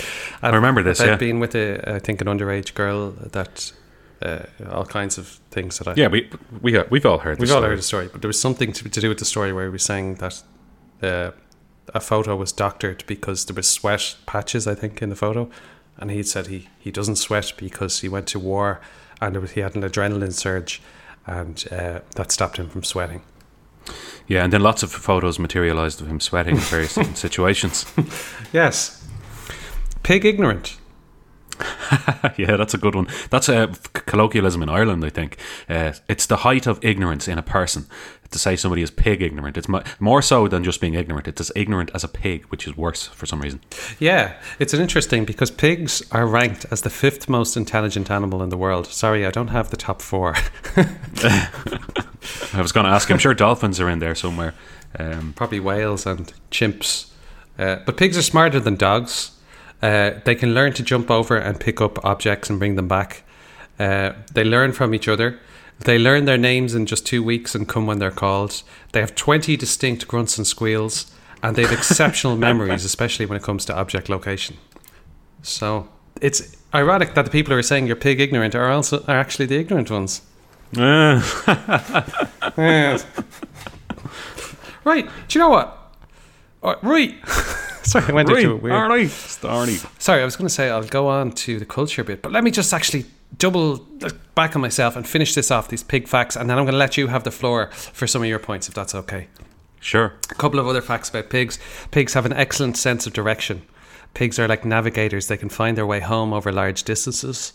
I 0.41 0.49
remember 0.49 0.83
this, 0.83 0.99
About 0.99 1.09
yeah. 1.09 1.15
being 1.17 1.39
with 1.39 1.55
a, 1.55 1.95
I 1.95 1.99
think 1.99 2.21
an 2.21 2.27
underage 2.27 2.73
girl 2.73 3.11
that 3.11 3.71
uh, 4.21 4.43
all 4.69 4.85
kinds 4.85 5.17
of 5.17 5.39
things 5.49 5.79
that 5.79 5.87
I 5.87 5.93
Yeah, 5.95 6.07
we 6.07 6.29
we 6.61 6.77
uh, 6.77 6.83
we've 6.89 7.05
all 7.05 7.19
heard. 7.19 7.39
we've 7.39 7.47
this 7.47 7.55
all 7.55 7.63
heard 7.63 7.77
the 7.77 7.83
story, 7.83 8.09
but 8.11 8.21
there 8.21 8.29
was 8.29 8.39
something 8.39 8.71
to, 8.73 8.89
to 8.89 9.01
do 9.01 9.09
with 9.09 9.19
the 9.19 9.25
story 9.25 9.53
where 9.53 9.65
he 9.65 9.71
was 9.71 9.83
saying 9.83 10.15
that 10.15 10.43
uh, 11.01 11.31
a 11.93 11.99
photo 11.99 12.35
was 12.35 12.51
doctored 12.51 13.03
because 13.07 13.45
there 13.45 13.55
was 13.55 13.67
sweat 13.67 14.15
patches, 14.25 14.67
I 14.67 14.75
think, 14.75 15.01
in 15.01 15.09
the 15.09 15.15
photo, 15.15 15.49
and 15.97 16.11
he 16.11 16.23
said 16.23 16.47
he 16.47 16.69
he 16.79 16.91
doesn't 16.91 17.15
sweat 17.15 17.53
because 17.57 18.01
he 18.01 18.09
went 18.09 18.27
to 18.27 18.39
war 18.39 18.81
and 19.21 19.35
there 19.35 19.41
was, 19.41 19.51
he 19.51 19.61
had 19.61 19.75
an 19.75 19.83
adrenaline 19.83 20.33
surge, 20.33 20.81
and 21.25 21.65
uh, 21.71 21.99
that 22.15 22.31
stopped 22.31 22.57
him 22.57 22.69
from 22.69 22.83
sweating. 22.83 23.21
Yeah, 24.27 24.43
and 24.43 24.53
then 24.53 24.61
lots 24.61 24.83
of 24.83 24.91
photos 24.91 25.39
materialized 25.39 26.01
of 26.01 26.07
him 26.07 26.19
sweating 26.19 26.55
in 26.55 26.61
various 26.61 26.95
different 26.95 27.17
situations. 27.27 27.85
Yes, 28.53 29.07
pig 30.03 30.25
ignorant. 30.25 30.77
yeah, 32.37 32.55
that's 32.57 32.73
a 32.73 32.77
good 32.77 32.95
one. 32.95 33.07
That's 33.29 33.49
a 33.49 33.67
colloquialism 33.93 34.63
in 34.63 34.69
Ireland. 34.69 35.05
I 35.05 35.09
think 35.09 35.37
uh, 35.69 35.93
it's 36.07 36.25
the 36.25 36.37
height 36.37 36.67
of 36.67 36.83
ignorance 36.83 37.27
in 37.27 37.37
a 37.37 37.43
person 37.43 37.85
to 38.31 38.39
say 38.39 38.55
somebody 38.55 38.81
is 38.81 38.89
pig 38.89 39.21
ignorant. 39.21 39.57
It's 39.57 39.67
more 39.99 40.21
so 40.21 40.47
than 40.47 40.63
just 40.63 40.79
being 40.81 40.93
ignorant. 40.93 41.27
It's 41.27 41.41
as 41.41 41.51
ignorant 41.55 41.91
as 41.93 42.03
a 42.03 42.07
pig, 42.07 42.45
which 42.45 42.65
is 42.67 42.75
worse 42.77 43.07
for 43.07 43.25
some 43.25 43.41
reason. 43.41 43.59
Yeah, 43.99 44.35
it's 44.57 44.73
interesting 44.73 45.25
because 45.25 45.51
pigs 45.51 46.01
are 46.11 46.25
ranked 46.25 46.65
as 46.71 46.81
the 46.81 46.89
fifth 46.89 47.27
most 47.29 47.57
intelligent 47.57 48.09
animal 48.09 48.41
in 48.41 48.49
the 48.49 48.57
world. 48.57 48.87
Sorry, 48.87 49.25
I 49.25 49.31
don't 49.31 49.49
have 49.49 49.69
the 49.69 49.77
top 49.77 50.01
four. 50.01 50.35
I 52.53 52.61
was 52.61 52.71
going 52.71 52.85
to 52.85 52.91
ask. 52.91 53.09
I'm 53.11 53.17
sure 53.17 53.33
dolphins 53.33 53.79
are 53.79 53.89
in 53.89 53.99
there 53.99 54.15
somewhere. 54.15 54.53
Um, 54.97 55.33
Probably 55.33 55.59
whales 55.59 56.05
and 56.05 56.33
chimps. 56.51 57.11
Uh, 57.59 57.77
but 57.85 57.97
pigs 57.97 58.17
are 58.17 58.21
smarter 58.21 58.59
than 58.59 58.75
dogs. 58.75 59.31
Uh, 59.81 60.11
they 60.25 60.35
can 60.35 60.53
learn 60.53 60.73
to 60.73 60.83
jump 60.83 61.09
over 61.09 61.37
and 61.37 61.59
pick 61.59 61.81
up 61.81 62.03
objects 62.05 62.49
and 62.49 62.59
bring 62.59 62.75
them 62.75 62.87
back. 62.87 63.23
Uh, 63.79 64.13
they 64.33 64.43
learn 64.43 64.71
from 64.71 64.93
each 64.93 65.07
other. 65.07 65.39
They 65.79 65.97
learn 65.97 66.25
their 66.25 66.37
names 66.37 66.75
in 66.75 66.85
just 66.85 67.07
two 67.07 67.23
weeks 67.23 67.55
and 67.55 67.67
come 67.67 67.87
when 67.87 67.97
they're 67.97 68.11
called. 68.11 68.61
They 68.91 68.99
have 68.99 69.15
20 69.15 69.57
distinct 69.57 70.07
grunts 70.07 70.37
and 70.37 70.45
squeals, 70.45 71.11
and 71.41 71.55
they 71.55 71.63
have 71.63 71.71
exceptional 71.71 72.37
memories, 72.37 72.85
especially 72.85 73.25
when 73.25 73.37
it 73.37 73.43
comes 73.43 73.65
to 73.65 73.75
object 73.75 74.07
location. 74.07 74.57
So 75.41 75.89
it's 76.21 76.55
ironic 76.73 77.15
that 77.15 77.25
the 77.25 77.31
people 77.31 77.53
who 77.53 77.57
are 77.57 77.63
saying 77.63 77.87
you're 77.87 77.95
pig 77.95 78.19
ignorant 78.19 78.53
are 78.53 78.69
also 78.69 79.03
are 79.07 79.17
actually 79.17 79.47
the 79.47 79.57
ignorant 79.57 79.89
ones. 79.89 80.21
Yes. 80.71 81.47
right. 84.85 85.09
Do 85.27 85.31
you 85.31 85.39
know 85.39 85.49
what? 85.49 85.95
Uh, 86.61 86.75
right. 86.83 87.15
Sorry, 87.99 88.05
I 88.07 88.11
went 88.13 88.29
right, 88.29 88.43
into 88.43 88.55
it 88.55 88.61
weird. 88.61 88.75
Arnie, 88.75 89.05
Starny. 89.05 90.01
Sorry, 90.01 90.21
I 90.21 90.25
was 90.25 90.37
going 90.37 90.47
to 90.47 90.53
say 90.53 90.69
I'll 90.69 90.83
go 90.83 91.09
on 91.09 91.33
to 91.33 91.59
the 91.59 91.65
culture 91.65 92.05
bit, 92.05 92.21
but 92.21 92.31
let 92.31 92.43
me 92.43 92.49
just 92.49 92.73
actually 92.73 93.05
double 93.37 93.85
back 94.33 94.55
on 94.55 94.61
myself 94.61 94.95
and 94.95 95.05
finish 95.05 95.35
this 95.35 95.51
off 95.51 95.67
these 95.67 95.83
pig 95.83 96.07
facts, 96.07 96.37
and 96.37 96.49
then 96.49 96.57
I'm 96.57 96.63
going 96.63 96.73
to 96.73 96.77
let 96.77 96.95
you 96.95 97.07
have 97.07 97.25
the 97.25 97.31
floor 97.31 97.69
for 97.71 98.07
some 98.07 98.21
of 98.21 98.29
your 98.29 98.39
points, 98.39 98.69
if 98.69 98.73
that's 98.73 98.95
okay. 98.95 99.27
Sure. 99.81 100.13
A 100.29 100.35
couple 100.35 100.57
of 100.59 100.67
other 100.67 100.81
facts 100.81 101.09
about 101.09 101.29
pigs. 101.29 101.59
Pigs 101.89 102.13
have 102.13 102.25
an 102.25 102.31
excellent 102.31 102.77
sense 102.77 103.05
of 103.05 103.11
direction. 103.11 103.63
Pigs 104.13 104.39
are 104.39 104.47
like 104.47 104.63
navigators; 104.63 105.27
they 105.27 105.37
can 105.37 105.49
find 105.49 105.77
their 105.77 105.87
way 105.87 105.99
home 105.99 106.31
over 106.31 106.49
large 106.51 106.83
distances. 106.83 107.53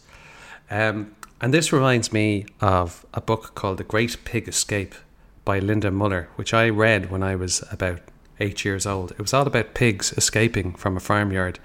Um, 0.70 1.14
and 1.40 1.54
this 1.54 1.72
reminds 1.72 2.12
me 2.12 2.44
of 2.60 3.06
a 3.14 3.22
book 3.22 3.54
called 3.54 3.78
The 3.78 3.84
Great 3.84 4.22
Pig 4.24 4.48
Escape 4.48 4.94
by 5.44 5.60
Linda 5.60 5.90
Muller, 5.90 6.28
which 6.36 6.52
I 6.52 6.68
read 6.68 7.10
when 7.10 7.22
I 7.22 7.36
was 7.36 7.62
about 7.70 8.00
eight 8.40 8.64
years 8.64 8.86
old. 8.86 9.12
It 9.12 9.20
was 9.20 9.34
all 9.34 9.46
about 9.46 9.74
pigs 9.74 10.12
escaping 10.16 10.74
from 10.74 10.96
a 10.96 11.00
farmyard, 11.00 11.58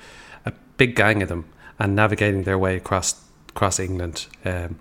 a 0.45 0.53
big 0.77 0.95
gang 0.95 1.21
of 1.21 1.29
them, 1.29 1.45
and 1.79 1.95
navigating 1.95 2.43
their 2.43 2.57
way 2.57 2.75
across 2.75 3.21
across 3.49 3.79
England, 3.79 4.27
um, 4.45 4.79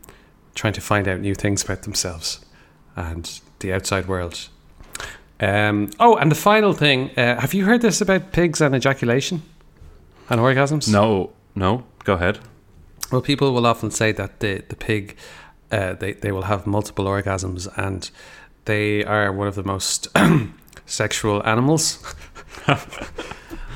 trying 0.54 0.72
to 0.72 0.80
find 0.80 1.08
out 1.08 1.20
new 1.20 1.34
things 1.34 1.64
about 1.64 1.82
themselves 1.82 2.44
and 2.96 3.40
the 3.58 3.72
outside 3.72 4.06
world. 4.06 4.48
Um, 5.40 5.90
oh, 5.98 6.16
and 6.16 6.30
the 6.30 6.36
final 6.36 6.72
thing: 6.72 7.10
uh, 7.16 7.40
Have 7.40 7.54
you 7.54 7.64
heard 7.64 7.80
this 7.80 8.00
about 8.00 8.32
pigs 8.32 8.60
and 8.60 8.74
ejaculation 8.74 9.42
and 10.28 10.40
orgasms? 10.40 10.90
No, 10.90 11.32
no. 11.54 11.84
Go 12.04 12.14
ahead. 12.14 12.38
Well, 13.10 13.22
people 13.22 13.52
will 13.52 13.66
often 13.66 13.90
say 13.90 14.12
that 14.12 14.40
the 14.40 14.62
the 14.68 14.76
pig, 14.76 15.16
uh, 15.72 15.94
they 15.94 16.12
they 16.12 16.30
will 16.30 16.42
have 16.42 16.66
multiple 16.66 17.06
orgasms, 17.06 17.68
and 17.76 18.10
they 18.66 19.04
are 19.04 19.32
one 19.32 19.48
of 19.48 19.54
the 19.54 19.64
most 19.64 20.08
sexual 20.90 21.46
animals. 21.46 22.02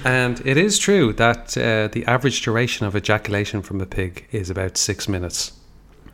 and 0.04 0.44
it 0.46 0.56
is 0.56 0.78
true 0.78 1.12
that 1.14 1.56
uh, 1.56 1.88
the 1.88 2.04
average 2.06 2.42
duration 2.42 2.86
of 2.86 2.96
ejaculation 2.96 3.62
from 3.62 3.80
a 3.80 3.86
pig 3.86 4.26
is 4.32 4.50
about 4.50 4.76
six 4.76 5.08
minutes. 5.08 5.52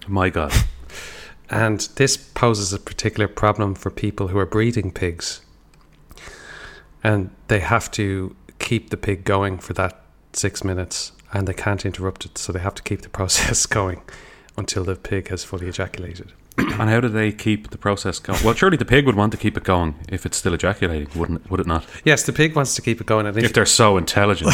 My 0.07 0.30
God. 0.30 0.52
And 1.49 1.80
this 1.97 2.16
poses 2.16 2.73
a 2.73 2.78
particular 2.78 3.26
problem 3.26 3.75
for 3.75 3.90
people 3.90 4.28
who 4.28 4.38
are 4.38 4.47
breeding 4.47 4.92
pigs. 4.92 5.40
And 7.02 7.30
they 7.49 7.61
have 7.61 7.90
to 7.92 8.37
keep 8.59 8.90
the 8.90 8.97
pig 8.97 9.25
going 9.25 9.59
for 9.59 9.73
that 9.73 10.00
six 10.33 10.62
minutes 10.62 11.12
and 11.33 11.49
they 11.49 11.54
can't 11.54 11.85
interrupt 11.85 12.25
it. 12.25 12.38
So 12.38 12.52
they 12.52 12.61
have 12.61 12.75
to 12.76 12.83
keep 12.83 13.02
the 13.02 13.09
process 13.21 13.66
going 13.66 14.02
until 14.57 14.85
the 14.85 14.97
pig 14.97 15.28
has 15.28 15.42
fully 15.45 15.66
ejaculated. 15.66 16.33
and 16.59 16.90
how 16.90 17.00
do 17.00 17.09
they 17.09 17.33
keep 17.33 17.71
the 17.71 17.78
process 17.78 18.19
going? 18.19 18.42
Well, 18.45 18.54
surely 18.54 18.76
the 18.76 18.85
pig 18.85 19.07
would 19.07 19.16
want 19.16 19.33
to 19.33 19.38
keep 19.38 19.57
it 19.57 19.64
going 19.64 19.95
if 20.09 20.26
it's 20.26 20.37
still 20.37 20.54
ejaculating, 20.54 21.09
wouldn't? 21.19 21.50
Would 21.50 21.61
it 21.61 21.66
not? 21.66 21.87
Yes, 22.04 22.25
the 22.25 22.33
pig 22.33 22.54
wants 22.54 22.75
to 22.75 22.83
keep 22.83 23.00
it 23.00 23.07
going. 23.07 23.26
And 23.26 23.37
If 23.37 23.45
if, 23.45 23.52
they're 23.52 23.66
so 23.66 23.97
intelligent. 23.97 24.52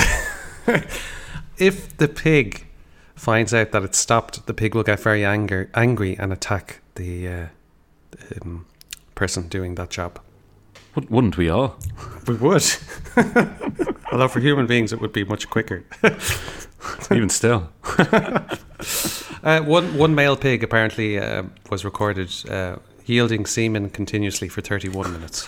if 1.59 1.97
the 1.97 2.09
pig 2.09 2.67
finds 3.15 3.53
out 3.55 3.73
that 3.73 3.83
it's 3.83 3.99
stopped, 3.99 4.47
the 4.47 4.55
pig 4.55 4.75
will 4.75 4.83
get 4.83 5.01
very 5.01 5.25
anger, 5.25 5.71
angry 5.75 6.17
and 6.19 6.33
attack 6.33 6.81
the 6.95 7.29
uh, 7.29 7.47
um, 8.43 8.67
person 9.15 9.49
doing 9.49 9.75
that 9.77 9.91
job. 9.91 10.21
Wouldn't 11.11 11.37
we 11.37 11.51
all? 11.51 11.79
We 12.27 12.37
would. 12.37 12.65
Although 14.13 14.29
for 14.29 14.41
human 14.41 14.67
beings 14.67 14.93
it 14.93 15.01
would 15.01 15.13
be 15.13 15.25
much 15.25 15.51
quicker. 15.51 15.85
Even 17.11 17.29
still. 17.29 17.69
Uh, 19.43 19.61
one 19.61 19.97
one 19.97 20.15
male 20.15 20.37
pig 20.37 20.65
apparently 20.65 21.19
uh, 21.21 21.45
was 21.71 21.85
recorded 21.85 22.33
uh, 22.51 22.77
yielding 23.05 23.47
semen 23.47 23.89
continuously 23.91 24.49
for 24.49 24.61
31 24.61 25.13
minutes. 25.13 25.41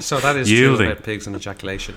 so 0.00 0.18
that 0.20 0.34
is 0.36 0.50
Yielding. 0.50 0.78
true 0.78 0.92
about 0.92 1.04
pigs 1.04 1.26
and 1.28 1.36
ejaculation. 1.36 1.94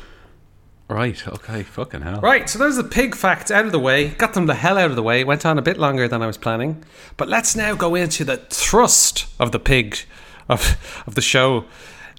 Right. 0.90 1.28
Okay. 1.28 1.64
Fucking 1.64 2.02
hell. 2.02 2.20
Right, 2.22 2.48
so 2.48 2.60
there's 2.60 2.76
the 2.76 2.84
pig 2.84 3.16
facts 3.16 3.50
out 3.50 3.66
of 3.66 3.72
the 3.72 3.80
way. 3.80 4.10
Got 4.10 4.36
them 4.36 4.46
the 4.46 4.54
hell 4.54 4.78
out 4.78 4.92
of 4.92 4.96
the 4.96 5.04
way. 5.04 5.24
Went 5.24 5.44
on 5.46 5.58
a 5.58 5.62
bit 5.62 5.78
longer 5.80 6.08
than 6.08 6.22
I 6.22 6.28
was 6.28 6.38
planning. 6.38 6.84
But 7.18 7.30
let's 7.30 7.56
now 7.56 7.74
go 7.74 7.96
into 7.96 8.24
the 8.24 8.38
thrust 8.38 9.26
of 9.40 9.52
the 9.52 9.60
pig 9.60 9.98
of, 10.50 10.78
of 11.08 11.16
the 11.16 11.22
show. 11.22 11.66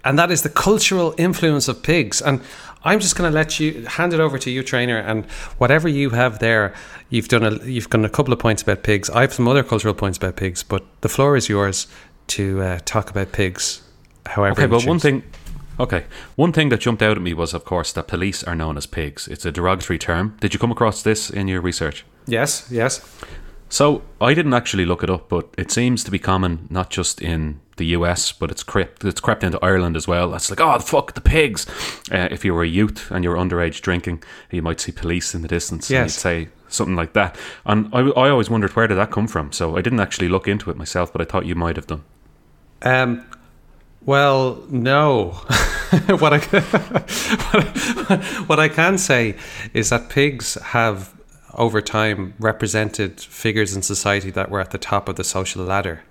And 0.05 0.19
that 0.19 0.31
is 0.31 0.43
the 0.43 0.49
cultural 0.49 1.15
influence 1.19 1.69
of 1.69 1.83
pigs. 1.83 2.21
And 2.21 2.41
I'm 2.85 3.01
just 3.01 3.17
going 3.17 3.31
to 3.31 3.35
let 3.35 3.59
you 3.59 3.87
hand 3.87 4.13
it 4.13 4.21
over 4.21 4.39
to 4.39 4.51
you, 4.51 4.63
trainer, 4.63 4.99
and 4.99 5.25
whatever 5.59 5.89
you 5.89 6.11
have 6.11 6.39
there, 6.39 6.75
you've 7.09 7.29
done 7.29 7.45
a 7.45 7.65
you've 7.65 7.89
done 7.89 8.05
a 8.05 8.11
couple 8.11 8.33
of 8.33 8.39
points 8.39 8.63
about 8.63 8.83
pigs. 8.83 9.09
I 9.11 9.23
have 9.23 9.33
some 9.33 9.49
other 9.49 9.63
cultural 9.63 9.95
points 9.95 10.19
about 10.19 10.37
pigs, 10.37 10.63
but 10.63 10.85
the 11.01 11.09
floor 11.09 11.37
is 11.37 11.49
yours 11.49 11.87
to 12.29 12.61
uh, 12.63 12.79
talk 12.85 13.11
about 13.11 13.33
pigs. 13.33 13.83
However, 14.27 14.53
Okay, 14.61 14.67
but 14.67 14.85
one 14.87 14.99
thing. 14.99 15.23
Okay, 15.81 16.05
one 16.37 16.53
thing 16.53 16.69
that 16.69 16.81
jumped 16.81 17.03
out 17.03 17.17
at 17.17 17.23
me 17.23 17.35
was, 17.35 17.53
of 17.53 17.65
course, 17.65 17.93
that 17.95 18.07
police 18.07 18.45
are 18.45 18.55
known 18.55 18.77
as 18.77 18.87
pigs. 18.87 19.27
It's 19.27 19.45
a 19.45 19.51
derogatory 19.51 19.99
term. 19.99 20.37
Did 20.41 20.55
you 20.55 20.61
come 20.61 20.71
across 20.71 21.03
this 21.03 21.31
in 21.31 21.49
your 21.49 21.61
research? 21.61 22.05
yes, 22.27 22.69
yes, 22.71 23.01
So 23.69 24.03
I 24.21 24.35
didn't 24.35 24.55
actually 24.55 24.85
look 24.85 25.03
it 25.03 25.11
up, 25.11 25.29
but 25.29 25.49
it 25.59 25.71
seems 25.73 26.05
to 26.05 26.11
be 26.11 26.19
common 26.19 26.67
not 26.71 26.91
just 26.91 27.21
in 27.21 27.61
the 27.77 27.87
US, 27.87 28.31
but 28.31 28.53
it's 28.53 28.63
crept 28.63 29.05
it's 29.05 29.21
crept 29.21 29.43
into 29.43 29.59
Ireland 29.65 29.97
as 29.97 30.07
well. 30.07 30.33
It's 30.35 30.49
like, 30.49 30.61
oh 30.61 30.79
fuck 30.79 31.15
the 31.15 31.21
pigs. 31.21 31.67
Uh, 32.13 32.29
if 32.31 32.45
you 32.45 32.55
were 32.55 32.63
a 32.63 32.69
youth 32.69 33.11
and 33.11 33.25
you 33.25 33.31
were 33.31 33.37
underage 33.37 33.81
drinking, 33.81 34.23
you 34.51 34.63
might 34.63 34.81
see 34.81 34.93
police 34.93 35.35
in 35.35 35.43
the 35.43 35.49
distance. 35.49 35.91
and 35.91 35.95
Yes. 35.95 36.15
you'd 36.17 36.21
say 36.21 36.49
something 36.69 36.95
like 36.95 37.15
that. 37.15 37.37
And 37.65 37.89
I, 37.93 38.01
I 38.01 38.29
always 38.31 38.49
wondered 38.49 38.77
where 38.77 38.87
did 38.87 38.97
that 38.97 39.11
come 39.11 39.27
from. 39.27 39.51
So 39.51 39.77
I 39.77 39.81
didn't 39.83 40.01
actually 40.01 40.29
look 40.29 40.47
into 40.47 40.71
it 40.71 40.77
myself, 40.77 41.13
but 41.13 41.21
I 41.21 41.25
thought 41.25 41.47
you 41.47 41.57
might 41.57 41.75
have 41.77 41.87
done. 41.89 42.05
Um, 42.83 43.25
well, 44.05 44.63
no. 44.69 45.31
what 46.21 46.33
I 46.33 46.39
what 48.47 48.61
I 48.61 48.69
can 48.69 48.99
say 48.99 49.35
is 49.73 49.91
that 49.91 50.11
pigs 50.11 50.55
have 50.63 51.13
over 51.57 51.81
time 51.81 52.35
represented 52.39 53.21
figures 53.21 53.75
in 53.77 53.83
society 53.83 54.31
that 54.31 54.51
were 54.51 54.61
at 54.61 54.71
the 54.71 54.79
top 54.79 55.09
of 55.09 55.17
the 55.17 55.25
social 55.25 55.65
ladder. 55.65 56.03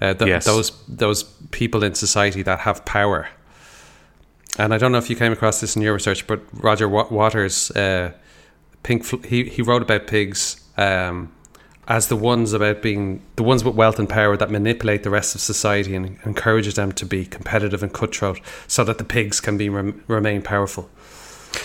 Uh, 0.00 0.14
th- 0.14 0.28
Yes. 0.28 0.44
Those 0.44 0.72
those 0.88 1.22
people 1.50 1.82
in 1.84 1.94
society 1.94 2.42
that 2.42 2.60
have 2.60 2.84
power. 2.84 3.28
And 4.58 4.72
I 4.72 4.78
don't 4.78 4.92
know 4.92 4.98
if 4.98 5.10
you 5.10 5.16
came 5.16 5.32
across 5.32 5.60
this 5.60 5.76
in 5.76 5.82
your 5.82 5.94
research, 5.94 6.26
but 6.26 6.40
Roger 6.52 6.88
Waters, 6.88 7.70
uh, 7.72 8.12
Pink, 8.82 9.04
Fl- 9.04 9.22
he 9.26 9.44
he 9.44 9.62
wrote 9.62 9.82
about 9.82 10.06
pigs 10.06 10.60
um, 10.76 11.32
as 11.88 12.06
the 12.08 12.16
ones 12.16 12.52
about 12.52 12.80
being 12.82 13.20
the 13.36 13.42
ones 13.42 13.64
with 13.64 13.74
wealth 13.74 13.98
and 13.98 14.08
power 14.08 14.36
that 14.36 14.50
manipulate 14.50 15.02
the 15.02 15.10
rest 15.10 15.34
of 15.34 15.40
society 15.40 15.94
and 15.96 16.18
encourages 16.24 16.74
them 16.74 16.92
to 16.92 17.06
be 17.06 17.24
competitive 17.26 17.82
and 17.82 17.92
cutthroat, 17.92 18.40
so 18.68 18.84
that 18.84 18.98
the 18.98 19.04
pigs 19.04 19.40
can 19.40 19.56
be 19.56 19.68
rem- 19.68 20.02
remain 20.08 20.42
powerful. 20.42 20.88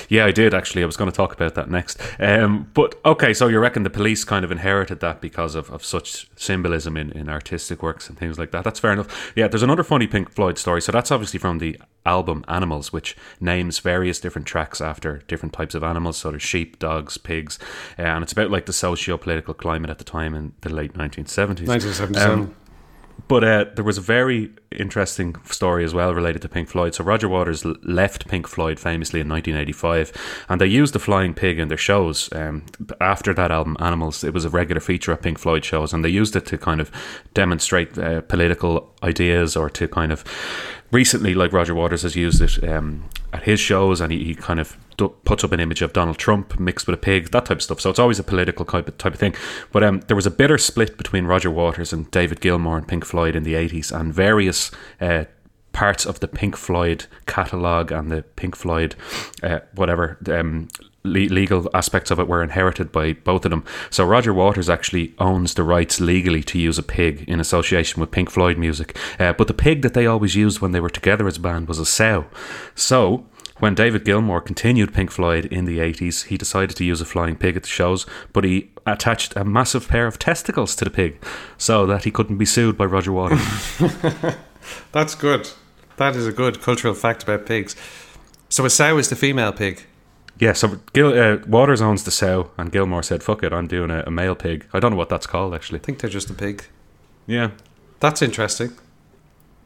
Yeah, 0.09 0.25
I 0.25 0.31
did 0.31 0.53
actually. 0.53 0.83
I 0.83 0.85
was 0.85 0.97
going 0.97 1.09
to 1.09 1.15
talk 1.15 1.33
about 1.33 1.55
that 1.55 1.69
next. 1.69 1.99
Um, 2.19 2.69
but 2.73 2.99
okay, 3.05 3.33
so 3.33 3.47
you 3.47 3.59
reckon 3.59 3.83
the 3.83 3.89
police 3.89 4.23
kind 4.23 4.43
of 4.43 4.51
inherited 4.51 4.99
that 5.01 5.21
because 5.21 5.55
of, 5.55 5.69
of 5.71 5.83
such 5.83 6.29
symbolism 6.35 6.97
in, 6.97 7.11
in 7.11 7.29
artistic 7.29 7.83
works 7.83 8.09
and 8.09 8.17
things 8.17 8.39
like 8.39 8.51
that. 8.51 8.63
That's 8.63 8.79
fair 8.79 8.93
enough. 8.93 9.31
Yeah, 9.35 9.47
there's 9.47 9.63
another 9.63 9.83
funny 9.83 10.07
Pink 10.07 10.31
Floyd 10.31 10.57
story. 10.57 10.81
So 10.81 10.91
that's 10.91 11.11
obviously 11.11 11.39
from 11.39 11.59
the 11.59 11.79
album 12.05 12.43
Animals, 12.47 12.91
which 12.91 13.15
names 13.39 13.79
various 13.79 14.19
different 14.19 14.47
tracks 14.47 14.81
after 14.81 15.19
different 15.27 15.53
types 15.53 15.75
of 15.75 15.83
animals. 15.83 16.17
So 16.17 16.31
there's 16.31 16.41
sheep, 16.41 16.79
dogs, 16.79 17.17
pigs, 17.17 17.59
uh, 17.97 18.03
and 18.03 18.23
it's 18.23 18.31
about 18.31 18.49
like 18.49 18.65
the 18.65 18.73
socio 18.73 19.17
political 19.17 19.53
climate 19.53 19.89
at 19.89 19.97
the 19.97 20.03
time 20.03 20.33
in 20.33 20.53
the 20.61 20.73
late 20.73 20.93
1970s. 20.93 21.67
Um, 22.17 22.55
But 23.27 23.43
uh, 23.43 23.65
there 23.75 23.83
was 23.83 23.97
a 23.97 24.01
very 24.01 24.51
interesting 24.71 25.35
story 25.45 25.83
as 25.83 25.93
well 25.93 26.13
related 26.13 26.41
to 26.43 26.49
Pink 26.49 26.69
Floyd. 26.69 26.95
So 26.95 27.03
Roger 27.03 27.27
Waters 27.27 27.65
left 27.65 28.27
Pink 28.27 28.47
Floyd 28.47 28.79
famously 28.79 29.19
in 29.19 29.27
1985, 29.27 30.11
and 30.47 30.61
they 30.61 30.67
used 30.67 30.93
the 30.93 30.99
flying 30.99 31.33
pig 31.33 31.59
in 31.59 31.67
their 31.67 31.77
shows. 31.77 32.31
Um, 32.33 32.65
after 33.01 33.33
that 33.33 33.51
album, 33.51 33.77
Animals, 33.79 34.23
it 34.23 34.33
was 34.33 34.45
a 34.45 34.49
regular 34.49 34.81
feature 34.81 35.11
at 35.11 35.21
Pink 35.21 35.39
Floyd 35.39 35.65
shows, 35.65 35.93
and 35.93 36.03
they 36.03 36.09
used 36.09 36.35
it 36.35 36.45
to 36.47 36.57
kind 36.57 36.79
of 36.79 36.91
demonstrate 37.33 37.97
uh, 37.97 38.21
political 38.21 38.93
ideas 39.03 39.55
or 39.55 39.69
to 39.71 39.87
kind 39.87 40.11
of 40.11 40.23
recently, 40.91 41.33
like 41.33 41.53
Roger 41.53 41.75
Waters 41.75 42.03
has 42.03 42.15
used 42.15 42.41
it 42.41 42.63
um, 42.67 43.09
at 43.33 43.43
his 43.43 43.59
shows, 43.59 44.01
and 44.01 44.11
he, 44.11 44.23
he 44.23 44.35
kind 44.35 44.59
of 44.59 44.77
puts 45.07 45.43
up 45.43 45.53
an 45.53 45.61
image 45.61 45.81
of 45.81 45.93
Donald 45.93 46.17
Trump 46.17 46.59
mixed 46.59 46.85
with 46.85 46.95
a 46.95 46.97
pig, 46.97 47.31
that 47.31 47.45
type 47.45 47.57
of 47.57 47.63
stuff. 47.63 47.79
So 47.79 47.89
it's 47.89 47.99
always 47.99 48.19
a 48.19 48.23
political 48.23 48.65
type 48.65 48.89
of, 48.89 48.97
type 48.97 49.13
of 49.13 49.19
thing. 49.19 49.35
But 49.71 49.83
um, 49.83 50.01
there 50.07 50.15
was 50.15 50.25
a 50.25 50.31
bitter 50.31 50.57
split 50.57 50.97
between 50.97 51.25
Roger 51.25 51.49
Waters 51.49 51.93
and 51.93 52.11
David 52.11 52.41
Gilmour 52.41 52.77
and 52.77 52.87
Pink 52.87 53.05
Floyd 53.05 53.35
in 53.35 53.43
the 53.43 53.53
80s, 53.53 53.97
and 53.97 54.13
various 54.13 54.71
uh, 54.99 55.25
parts 55.71 56.05
of 56.05 56.19
the 56.19 56.27
Pink 56.27 56.57
Floyd 56.57 57.05
catalogue 57.25 57.91
and 57.91 58.11
the 58.11 58.23
Pink 58.23 58.55
Floyd, 58.55 58.95
uh, 59.41 59.59
whatever, 59.75 60.17
um, 60.27 60.67
le- 61.03 61.33
legal 61.33 61.69
aspects 61.73 62.11
of 62.11 62.19
it 62.19 62.27
were 62.27 62.43
inherited 62.43 62.91
by 62.91 63.13
both 63.13 63.45
of 63.45 63.51
them. 63.51 63.63
So 63.89 64.03
Roger 64.05 64.33
Waters 64.33 64.69
actually 64.69 65.13
owns 65.19 65.53
the 65.53 65.63
rights 65.63 65.99
legally 65.99 66.43
to 66.43 66.59
use 66.59 66.77
a 66.77 66.83
pig 66.83 67.23
in 67.27 67.39
association 67.39 68.01
with 68.01 68.11
Pink 68.11 68.29
Floyd 68.29 68.57
music. 68.57 68.97
Uh, 69.19 69.33
but 69.33 69.47
the 69.47 69.53
pig 69.53 69.81
that 69.81 69.93
they 69.93 70.05
always 70.05 70.35
used 70.35 70.59
when 70.59 70.71
they 70.71 70.79
were 70.79 70.89
together 70.89 71.27
as 71.27 71.37
a 71.37 71.41
band 71.41 71.67
was 71.67 71.79
a 71.79 71.85
sow. 71.85 72.25
So 72.75 73.25
when 73.59 73.75
David 73.75 74.05
Gilmour 74.05 74.41
continued 74.43 74.93
Pink 74.93 75.11
Floyd 75.11 75.45
in 75.45 75.65
the 75.65 75.79
80s, 75.79 76.25
he 76.25 76.37
decided 76.37 76.75
to 76.77 76.83
use 76.85 77.01
a 77.01 77.05
flying 77.05 77.35
pig 77.35 77.55
at 77.57 77.63
the 77.63 77.69
shows, 77.69 78.05
but 78.33 78.43
he 78.43 78.71
attached 78.85 79.35
a 79.35 79.43
massive 79.43 79.87
pair 79.87 80.07
of 80.07 80.17
testicles 80.19 80.75
to 80.77 80.85
the 80.85 80.91
pig 80.91 81.23
so 81.57 81.85
that 81.85 82.03
he 82.05 82.11
couldn't 82.11 82.37
be 82.37 82.45
sued 82.45 82.77
by 82.77 82.85
Roger 82.85 83.11
Waters. 83.11 83.41
That's 84.91 85.15
good. 85.15 85.49
That 85.97 86.15
is 86.15 86.25
a 86.27 86.31
good 86.31 86.61
cultural 86.61 86.93
fact 86.93 87.23
about 87.23 87.45
pigs. 87.45 87.75
So 88.49 88.65
a 88.65 88.69
sow 88.69 88.97
is 88.97 89.09
the 89.09 89.15
female 89.15 89.51
pig. 89.51 89.83
yeah, 90.39 90.53
so 90.53 90.79
Gil, 90.93 91.13
uh, 91.19 91.37
Waters 91.45 91.81
owns 91.81 92.03
the 92.05 92.11
sow, 92.11 92.51
and 92.57 92.71
Gilmour 92.71 93.03
said, 93.03 93.21
fuck 93.23 93.43
it, 93.43 93.51
I'm 93.53 93.67
doing 93.67 93.91
a, 93.91 94.03
a 94.07 94.11
male 94.11 94.35
pig. 94.35 94.65
I 94.73 94.79
don't 94.79 94.91
know 94.91 94.97
what 94.97 95.09
that's 95.09 95.27
called, 95.27 95.53
actually. 95.53 95.79
I 95.79 95.83
think 95.83 95.99
they're 95.99 96.09
just 96.09 96.29
a 96.29 96.33
pig. 96.33 96.63
Yeah. 97.27 97.51
That's 97.99 98.21
interesting. 98.21 98.71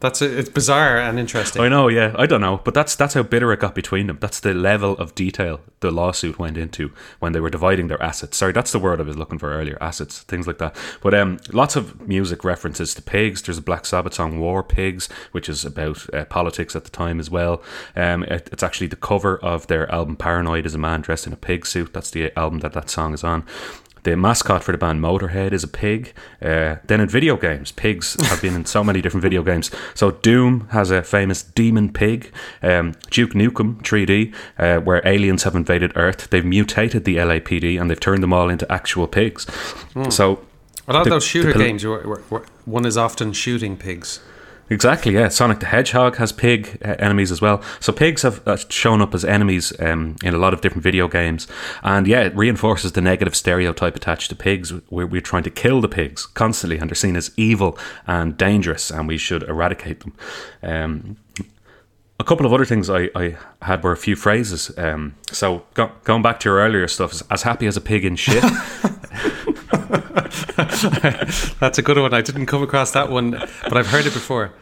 That's 0.00 0.20
it's 0.20 0.50
bizarre 0.50 0.98
and 0.98 1.18
interesting. 1.18 1.62
I 1.62 1.68
know, 1.68 1.88
yeah, 1.88 2.14
I 2.18 2.26
don't 2.26 2.40
know, 2.40 2.60
but 2.62 2.74
that's 2.74 2.94
that's 2.94 3.14
how 3.14 3.22
bitter 3.22 3.52
it 3.52 3.60
got 3.60 3.74
between 3.74 4.06
them. 4.06 4.18
That's 4.20 4.40
the 4.40 4.52
level 4.52 4.92
of 4.98 5.14
detail 5.14 5.60
the 5.80 5.90
lawsuit 5.90 6.38
went 6.38 6.56
into 6.56 6.92
when 7.20 7.32
they 7.32 7.40
were 7.40 7.50
dividing 7.50 7.88
their 7.88 8.02
assets. 8.02 8.36
Sorry, 8.36 8.52
that's 8.52 8.72
the 8.72 8.78
word 8.78 9.00
I 9.00 9.04
was 9.04 9.16
looking 9.16 9.38
for 9.38 9.52
earlier. 9.52 9.78
Assets, 9.80 10.20
things 10.22 10.46
like 10.46 10.58
that. 10.58 10.76
But 11.02 11.14
um, 11.14 11.38
lots 11.52 11.76
of 11.76 12.06
music 12.06 12.44
references 12.44 12.94
to 12.94 13.02
pigs. 13.02 13.42
There's 13.42 13.58
a 13.58 13.62
Black 13.62 13.86
Sabbath 13.86 14.14
song 14.14 14.40
"War 14.40 14.62
Pigs," 14.62 15.08
which 15.32 15.48
is 15.48 15.64
about 15.64 16.12
uh, 16.14 16.24
politics 16.26 16.76
at 16.76 16.84
the 16.84 16.90
time 16.90 17.20
as 17.20 17.30
well. 17.30 17.62
Um, 17.96 18.24
it, 18.24 18.48
it's 18.52 18.62
actually 18.62 18.88
the 18.88 18.96
cover 18.96 19.38
of 19.38 19.66
their 19.68 19.90
album 19.90 20.16
"Paranoid" 20.16 20.66
is 20.66 20.74
a 20.74 20.78
man 20.78 21.00
dressed 21.00 21.26
in 21.26 21.32
a 21.32 21.36
pig 21.36 21.66
suit. 21.66 21.92
That's 21.92 22.10
the 22.10 22.36
album 22.38 22.58
that 22.60 22.72
that 22.72 22.90
song 22.90 23.14
is 23.14 23.24
on. 23.24 23.44
The 24.04 24.16
mascot 24.16 24.62
for 24.62 24.72
the 24.72 24.78
band 24.78 25.00
Motorhead 25.00 25.52
is 25.52 25.64
a 25.64 25.68
pig. 25.68 26.12
Uh, 26.40 26.76
then 26.86 27.00
in 27.00 27.08
video 27.08 27.36
games, 27.36 27.72
pigs 27.72 28.16
have 28.28 28.40
been 28.40 28.54
in 28.54 28.64
so 28.66 28.84
many 28.84 29.00
different 29.00 29.22
video 29.22 29.42
games. 29.42 29.70
So 29.94 30.12
Doom 30.12 30.68
has 30.70 30.90
a 30.90 31.02
famous 31.02 31.42
demon 31.42 31.92
pig. 31.92 32.32
Um, 32.62 32.94
Duke 33.10 33.32
Nukem 33.32 33.82
3D, 33.82 34.34
uh, 34.58 34.80
where 34.80 35.06
aliens 35.06 35.42
have 35.44 35.56
invaded 35.56 35.92
Earth. 35.96 36.28
They've 36.30 36.44
mutated 36.44 37.04
the 37.04 37.16
LAPD 37.16 37.80
and 37.80 37.90
they've 37.90 37.98
turned 37.98 38.22
them 38.22 38.32
all 38.32 38.48
into 38.48 38.70
actual 38.70 39.08
pigs. 39.08 39.46
So 40.10 40.40
a 40.86 40.92
lot 40.92 41.06
of 41.06 41.10
those 41.10 41.24
shooter 41.24 41.52
pol- 41.52 41.62
games, 41.62 41.84
one 42.66 42.84
is 42.84 42.96
often 42.96 43.32
shooting 43.32 43.76
pigs. 43.76 44.20
Exactly, 44.70 45.12
yeah. 45.12 45.28
Sonic 45.28 45.60
the 45.60 45.66
Hedgehog 45.66 46.16
has 46.16 46.32
pig 46.32 46.78
uh, 46.82 46.94
enemies 46.98 47.30
as 47.30 47.42
well. 47.42 47.60
So 47.80 47.92
pigs 47.92 48.22
have 48.22 48.46
uh, 48.48 48.56
shown 48.56 49.02
up 49.02 49.14
as 49.14 49.22
enemies 49.24 49.72
um, 49.78 50.16
in 50.24 50.32
a 50.32 50.38
lot 50.38 50.54
of 50.54 50.62
different 50.62 50.82
video 50.82 51.06
games, 51.06 51.46
and 51.82 52.06
yeah, 52.06 52.20
it 52.22 52.34
reinforces 52.34 52.92
the 52.92 53.02
negative 53.02 53.36
stereotype 53.36 53.94
attached 53.94 54.30
to 54.30 54.36
pigs. 54.36 54.72
We're, 54.90 55.06
we're 55.06 55.20
trying 55.20 55.42
to 55.42 55.50
kill 55.50 55.82
the 55.82 55.88
pigs 55.88 56.24
constantly, 56.24 56.78
and 56.78 56.88
they're 56.88 56.94
seen 56.94 57.14
as 57.14 57.30
evil 57.36 57.78
and 58.06 58.38
dangerous, 58.38 58.90
and 58.90 59.06
we 59.06 59.18
should 59.18 59.42
eradicate 59.42 60.00
them. 60.00 60.14
Um, 60.62 61.16
a 62.18 62.24
couple 62.24 62.46
of 62.46 62.52
other 62.54 62.64
things 62.64 62.88
I, 62.88 63.10
I 63.14 63.36
had 63.60 63.84
were 63.84 63.92
a 63.92 63.96
few 63.98 64.16
phrases. 64.16 64.70
Um, 64.78 65.14
so 65.30 65.64
go, 65.74 65.90
going 66.04 66.22
back 66.22 66.40
to 66.40 66.48
your 66.48 66.58
earlier 66.58 66.88
stuff, 66.88 67.12
as- 67.12 67.22
as 67.30 67.42
happy 67.42 67.66
as 67.66 67.76
a 67.76 67.80
pig 67.82 68.04
in 68.04 68.16
shit. 68.16 68.42
That's 71.60 71.78
a 71.78 71.82
good 71.82 71.98
one. 71.98 72.14
I 72.14 72.20
didn't 72.22 72.46
come 72.46 72.62
across 72.62 72.92
that 72.92 73.10
one, 73.10 73.32
but 73.64 73.76
I've 73.76 73.88
heard 73.88 74.06
it 74.06 74.12
before. 74.14 74.52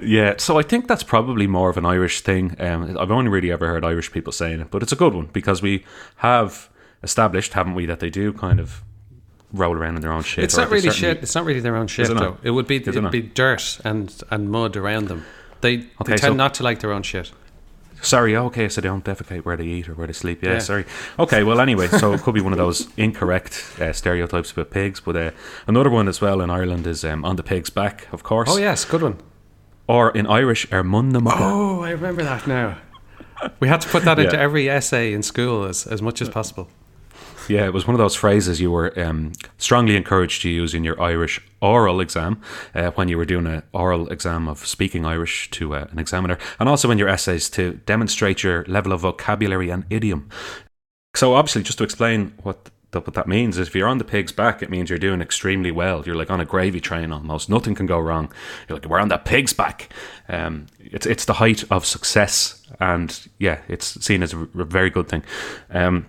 Yeah, 0.00 0.34
so 0.38 0.58
I 0.58 0.62
think 0.62 0.88
that's 0.88 1.02
probably 1.02 1.46
more 1.46 1.70
of 1.70 1.76
an 1.76 1.86
Irish 1.86 2.20
thing. 2.20 2.56
Um, 2.60 2.96
I've 2.98 3.10
only 3.10 3.30
really 3.30 3.50
ever 3.52 3.68
heard 3.68 3.84
Irish 3.84 4.10
people 4.12 4.32
saying 4.32 4.60
it, 4.60 4.70
but 4.70 4.82
it's 4.82 4.92
a 4.92 4.96
good 4.96 5.14
one 5.14 5.26
because 5.32 5.62
we 5.62 5.84
have 6.16 6.68
established, 7.02 7.52
haven't 7.52 7.74
we, 7.74 7.86
that 7.86 8.00
they 8.00 8.10
do 8.10 8.32
kind 8.32 8.58
of 8.60 8.82
roll 9.52 9.74
around 9.74 9.94
in 9.96 10.02
their 10.02 10.12
own 10.12 10.22
shit. 10.22 10.44
It's 10.44 10.56
not 10.56 10.70
really 10.70 10.90
shit. 10.90 11.18
It's 11.22 11.34
not 11.34 11.44
really 11.44 11.60
their 11.60 11.76
own 11.76 11.86
shit, 11.86 12.10
it 12.10 12.14
though. 12.18 12.38
It 12.42 12.50
would 12.50 12.66
be 12.66 12.76
Is 12.76 12.88
it'd 12.88 13.10
be 13.10 13.22
dirt 13.22 13.80
and 13.84 14.12
and 14.30 14.50
mud 14.50 14.76
around 14.76 15.08
them. 15.08 15.24
They, 15.60 15.76
they 15.76 15.86
tend 16.04 16.20
so- 16.20 16.34
not 16.34 16.54
to 16.54 16.62
like 16.64 16.80
their 16.80 16.92
own 16.92 17.02
shit. 17.02 17.30
Sorry, 18.02 18.36
okay, 18.36 18.68
so 18.68 18.82
they 18.82 18.88
don't 18.88 19.04
defecate 19.04 19.46
where 19.46 19.56
they 19.56 19.64
eat 19.64 19.88
or 19.88 19.94
where 19.94 20.06
they 20.06 20.12
sleep. 20.12 20.42
Yeah, 20.42 20.54
Yeah. 20.54 20.58
sorry. 20.58 20.84
Okay, 21.18 21.42
well, 21.42 21.58
anyway, 21.58 21.88
so 21.88 22.12
it 22.12 22.20
could 22.20 22.34
be 22.34 22.42
one 22.42 22.52
of 22.52 22.58
those 22.58 22.86
incorrect 22.98 23.64
uh, 23.80 23.94
stereotypes 23.94 24.50
about 24.52 24.70
pigs. 24.70 25.00
But 25.00 25.16
uh, 25.16 25.30
another 25.66 25.88
one 25.88 26.06
as 26.06 26.20
well 26.20 26.42
in 26.42 26.50
Ireland 26.50 26.86
is 26.86 27.02
um, 27.02 27.24
on 27.24 27.36
the 27.36 27.42
pig's 27.42 27.70
back, 27.70 28.06
of 28.12 28.22
course. 28.22 28.50
Oh 28.50 28.58
yes, 28.58 28.84
good 28.84 29.00
one. 29.00 29.16
Or 29.86 30.10
in 30.10 30.26
Irish, 30.26 30.70
er 30.72 30.82
mun 30.82 31.10
na. 31.10 31.20
Oh, 31.26 31.82
I 31.82 31.90
remember 31.90 32.22
that 32.22 32.46
now. 32.46 32.78
We 33.60 33.68
had 33.68 33.80
to 33.82 33.88
put 33.88 34.04
that 34.04 34.18
into 34.22 34.38
every 34.38 34.68
essay 34.68 35.12
in 35.12 35.22
school 35.22 35.64
as, 35.64 35.86
as 35.86 36.00
much 36.00 36.22
as 36.22 36.28
possible. 36.28 36.68
Yeah, 37.48 37.66
it 37.66 37.74
was 37.74 37.86
one 37.86 37.94
of 37.94 37.98
those 37.98 38.14
phrases 38.14 38.60
you 38.60 38.70
were 38.70 38.98
um, 38.98 39.32
strongly 39.58 39.96
encouraged 39.96 40.42
to 40.42 40.48
use 40.48 40.72
in 40.72 40.82
your 40.82 41.00
Irish 41.00 41.40
oral 41.60 42.00
exam 42.00 42.40
uh, 42.74 42.90
when 42.92 43.08
you 43.08 43.18
were 43.18 43.26
doing 43.26 43.46
an 43.46 43.62
oral 43.72 44.08
exam 44.08 44.48
of 44.48 44.66
speaking 44.66 45.04
Irish 45.04 45.50
to 45.50 45.74
uh, 45.74 45.86
an 45.90 45.98
examiner, 45.98 46.38
and 46.58 46.68
also 46.68 46.90
in 46.90 46.96
your 46.96 47.08
essays 47.08 47.50
to 47.50 47.74
demonstrate 47.84 48.42
your 48.42 48.64
level 48.64 48.92
of 48.92 49.00
vocabulary 49.00 49.68
and 49.68 49.84
idiom. 49.90 50.28
So, 51.14 51.34
obviously, 51.34 51.62
just 51.62 51.78
to 51.78 51.84
explain 51.84 52.32
what 52.42 52.70
that, 52.94 53.06
what 53.06 53.14
that 53.14 53.28
means 53.28 53.58
is 53.58 53.68
if 53.68 53.74
you're 53.74 53.86
on 53.86 53.98
the 53.98 54.04
pig's 54.04 54.32
back, 54.32 54.62
it 54.62 54.70
means 54.70 54.90
you're 54.90 54.98
doing 54.98 55.20
extremely 55.20 55.70
well. 55.70 56.02
You're 56.04 56.16
like 56.16 56.30
on 56.30 56.40
a 56.40 56.44
gravy 56.44 56.80
train 56.80 57.12
almost. 57.12 57.48
Nothing 57.48 57.74
can 57.74 57.86
go 57.86 57.98
wrong. 57.98 58.32
You're 58.68 58.78
like, 58.78 58.88
we're 58.88 58.98
on 58.98 59.08
the 59.08 59.18
pig's 59.18 59.52
back. 59.52 59.90
Um, 60.28 60.66
it's, 60.80 61.06
it's 61.06 61.26
the 61.26 61.34
height 61.34 61.62
of 61.70 61.84
success. 61.84 62.66
And 62.80 63.28
yeah, 63.38 63.60
it's 63.68 64.02
seen 64.04 64.22
as 64.22 64.32
a 64.32 64.48
very 64.54 64.90
good 64.90 65.08
thing. 65.08 65.22
Um, 65.70 66.06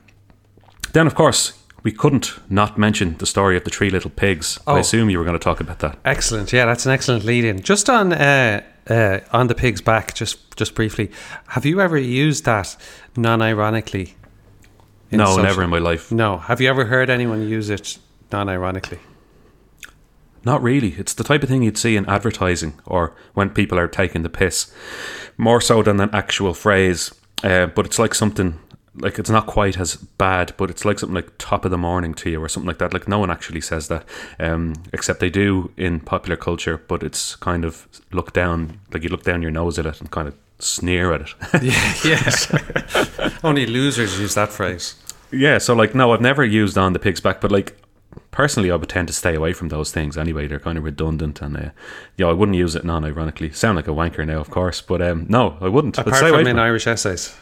then, 0.93 1.06
of 1.06 1.13
course, 1.13 1.54
we 1.84 1.91
couldn't 1.91 2.34
not 2.50 2.78
mention 2.78 3.17
the 3.17 3.26
story 3.28 3.58
of 3.58 3.63
the 3.63 3.69
three 3.69 3.89
little 3.91 4.10
pigs. 4.10 4.60
Oh. 4.65 4.76
I 4.76 4.80
assume 4.80 5.10
you 5.10 5.19
were 5.19 5.24
going 5.24 5.38
to 5.38 5.43
talk 5.43 5.60
about 5.60 5.80
that. 5.80 6.00
Excellent. 6.04 6.52
Yeah, 6.52 6.65
that's 6.65 6.86
an 6.86 6.91
excellent 6.91 7.26
lead 7.26 7.45
in. 7.45 7.62
Just 7.62 7.89
on 7.89 8.12
uh, 8.12 8.63
uh, 8.89 9.19
on 9.32 9.48
the 9.48 9.56
pig's 9.56 9.82
back, 9.82 10.15
just 10.15 10.58
just 10.58 10.74
briefly, 10.74 11.12
have 11.50 11.65
you 11.65 11.82
ever 11.82 11.98
used 11.98 12.45
that 12.45 12.76
non-ironically? 13.15 14.15
No, 15.12 15.26
social- 15.26 15.44
never 15.44 15.63
in 15.63 15.70
my 15.70 15.80
life. 15.80 16.12
No. 16.12 16.38
Have 16.38 16.62
you 16.62 16.70
ever 16.70 16.86
heard 16.86 17.10
anyone 17.10 17.48
use 17.48 17.70
it 17.70 17.98
non-ironically? 18.32 19.00
Not 20.44 20.62
really. 20.62 20.94
It's 20.98 21.13
the 21.13 21.24
type 21.24 21.41
of 21.41 21.50
thing 21.50 21.63
you'd 21.63 21.78
see 21.78 21.98
in 21.98 22.08
advertising 22.08 22.80
or 22.86 23.15
when 23.34 23.50
people 23.50 23.80
are 23.80 23.88
taking 23.88 24.22
the 24.22 24.30
piss, 24.30 24.72
more 25.38 25.60
so 25.60 25.82
than 25.82 26.00
an 26.00 26.12
actual 26.13 26.54
phrase. 26.54 27.13
Uh, 27.44 27.65
but 27.65 27.86
it's 27.86 27.98
like 28.00 28.13
something 28.13 28.60
like 28.98 29.20
it's 29.20 29.30
not 29.30 29.48
quite 29.48 29.78
as 29.78 29.96
bad, 29.96 30.54
but 30.58 30.70
it's 30.70 30.86
like 30.86 31.00
something 31.00 31.15
like 31.15 31.38
top 31.38 31.65
of 31.65 31.72
the 31.72 31.78
morning 31.78 32.13
to 32.13 32.30
you 32.30 32.41
or 32.41 32.48
something 32.48 32.68
like 32.68 32.78
that. 32.78 32.94
Like 32.94 33.08
no 33.08 33.20
one 33.20 33.32
actually 33.32 33.62
says 33.62 33.88
that, 33.89 34.06
um, 34.39 34.74
except 34.94 35.20
they 35.20 35.30
do 35.30 35.72
in 35.78 36.00
popular 36.00 36.38
culture. 36.38 36.78
But 36.78 37.04
it's 37.04 37.36
kind 37.36 37.65
of 37.65 37.88
looked 38.12 38.34
down, 38.34 38.80
like 38.94 39.04
you 39.04 39.10
look 39.10 39.24
down 39.24 39.41
your 39.41 39.52
nose 39.52 39.78
at 39.80 39.86
it 39.86 40.00
and 40.00 40.10
kind 40.12 40.28
of 40.28 40.36
sneer 40.60 41.13
at 41.13 41.22
it. 41.22 41.34
yeah. 41.63 41.94
yeah. 42.06 43.30
Only 43.44 43.65
losers 43.65 44.20
use 44.20 44.34
that 44.36 44.50
phrase. 44.50 44.96
Yeah, 45.32 45.58
so 45.58 45.74
like 45.74 45.94
no, 45.96 46.13
I've 46.13 46.22
never 46.22 46.44
used 46.46 46.78
on 46.78 46.94
the 46.94 47.00
pig's 47.00 47.20
back, 47.20 47.41
but 47.41 47.52
like 47.52 47.78
personally, 48.32 48.72
I 48.72 48.76
would 48.76 48.89
tend 48.89 49.08
to 49.08 49.13
stay 49.13 49.36
away 49.36 49.54
from 49.54 49.70
those 49.70 49.91
things 49.91 50.18
anyway. 50.18 50.48
They're 50.48 50.60
kind 50.60 50.78
of 50.78 50.84
redundant, 50.84 51.41
and 51.41 51.58
uh, 51.58 51.70
yeah, 52.18 52.28
I 52.28 52.34
wouldn't 52.34 52.58
use 52.58 52.76
it 52.76 52.86
non-ironically. 52.86 53.52
Sound 53.52 53.76
like 53.76 53.88
a 53.88 53.91
wanker 53.91 54.26
now, 54.26 54.39
of 54.39 54.50
course, 54.50 54.82
but 54.82 55.02
um, 55.02 55.26
no, 55.30 55.58
I 55.62 55.68
wouldn't. 55.68 55.98
I'd 56.00 56.08
Apart 56.08 56.24
away 56.24 56.44
from 56.44 56.48
in. 56.48 56.60
Irish 56.60 56.88
essays. 56.88 57.36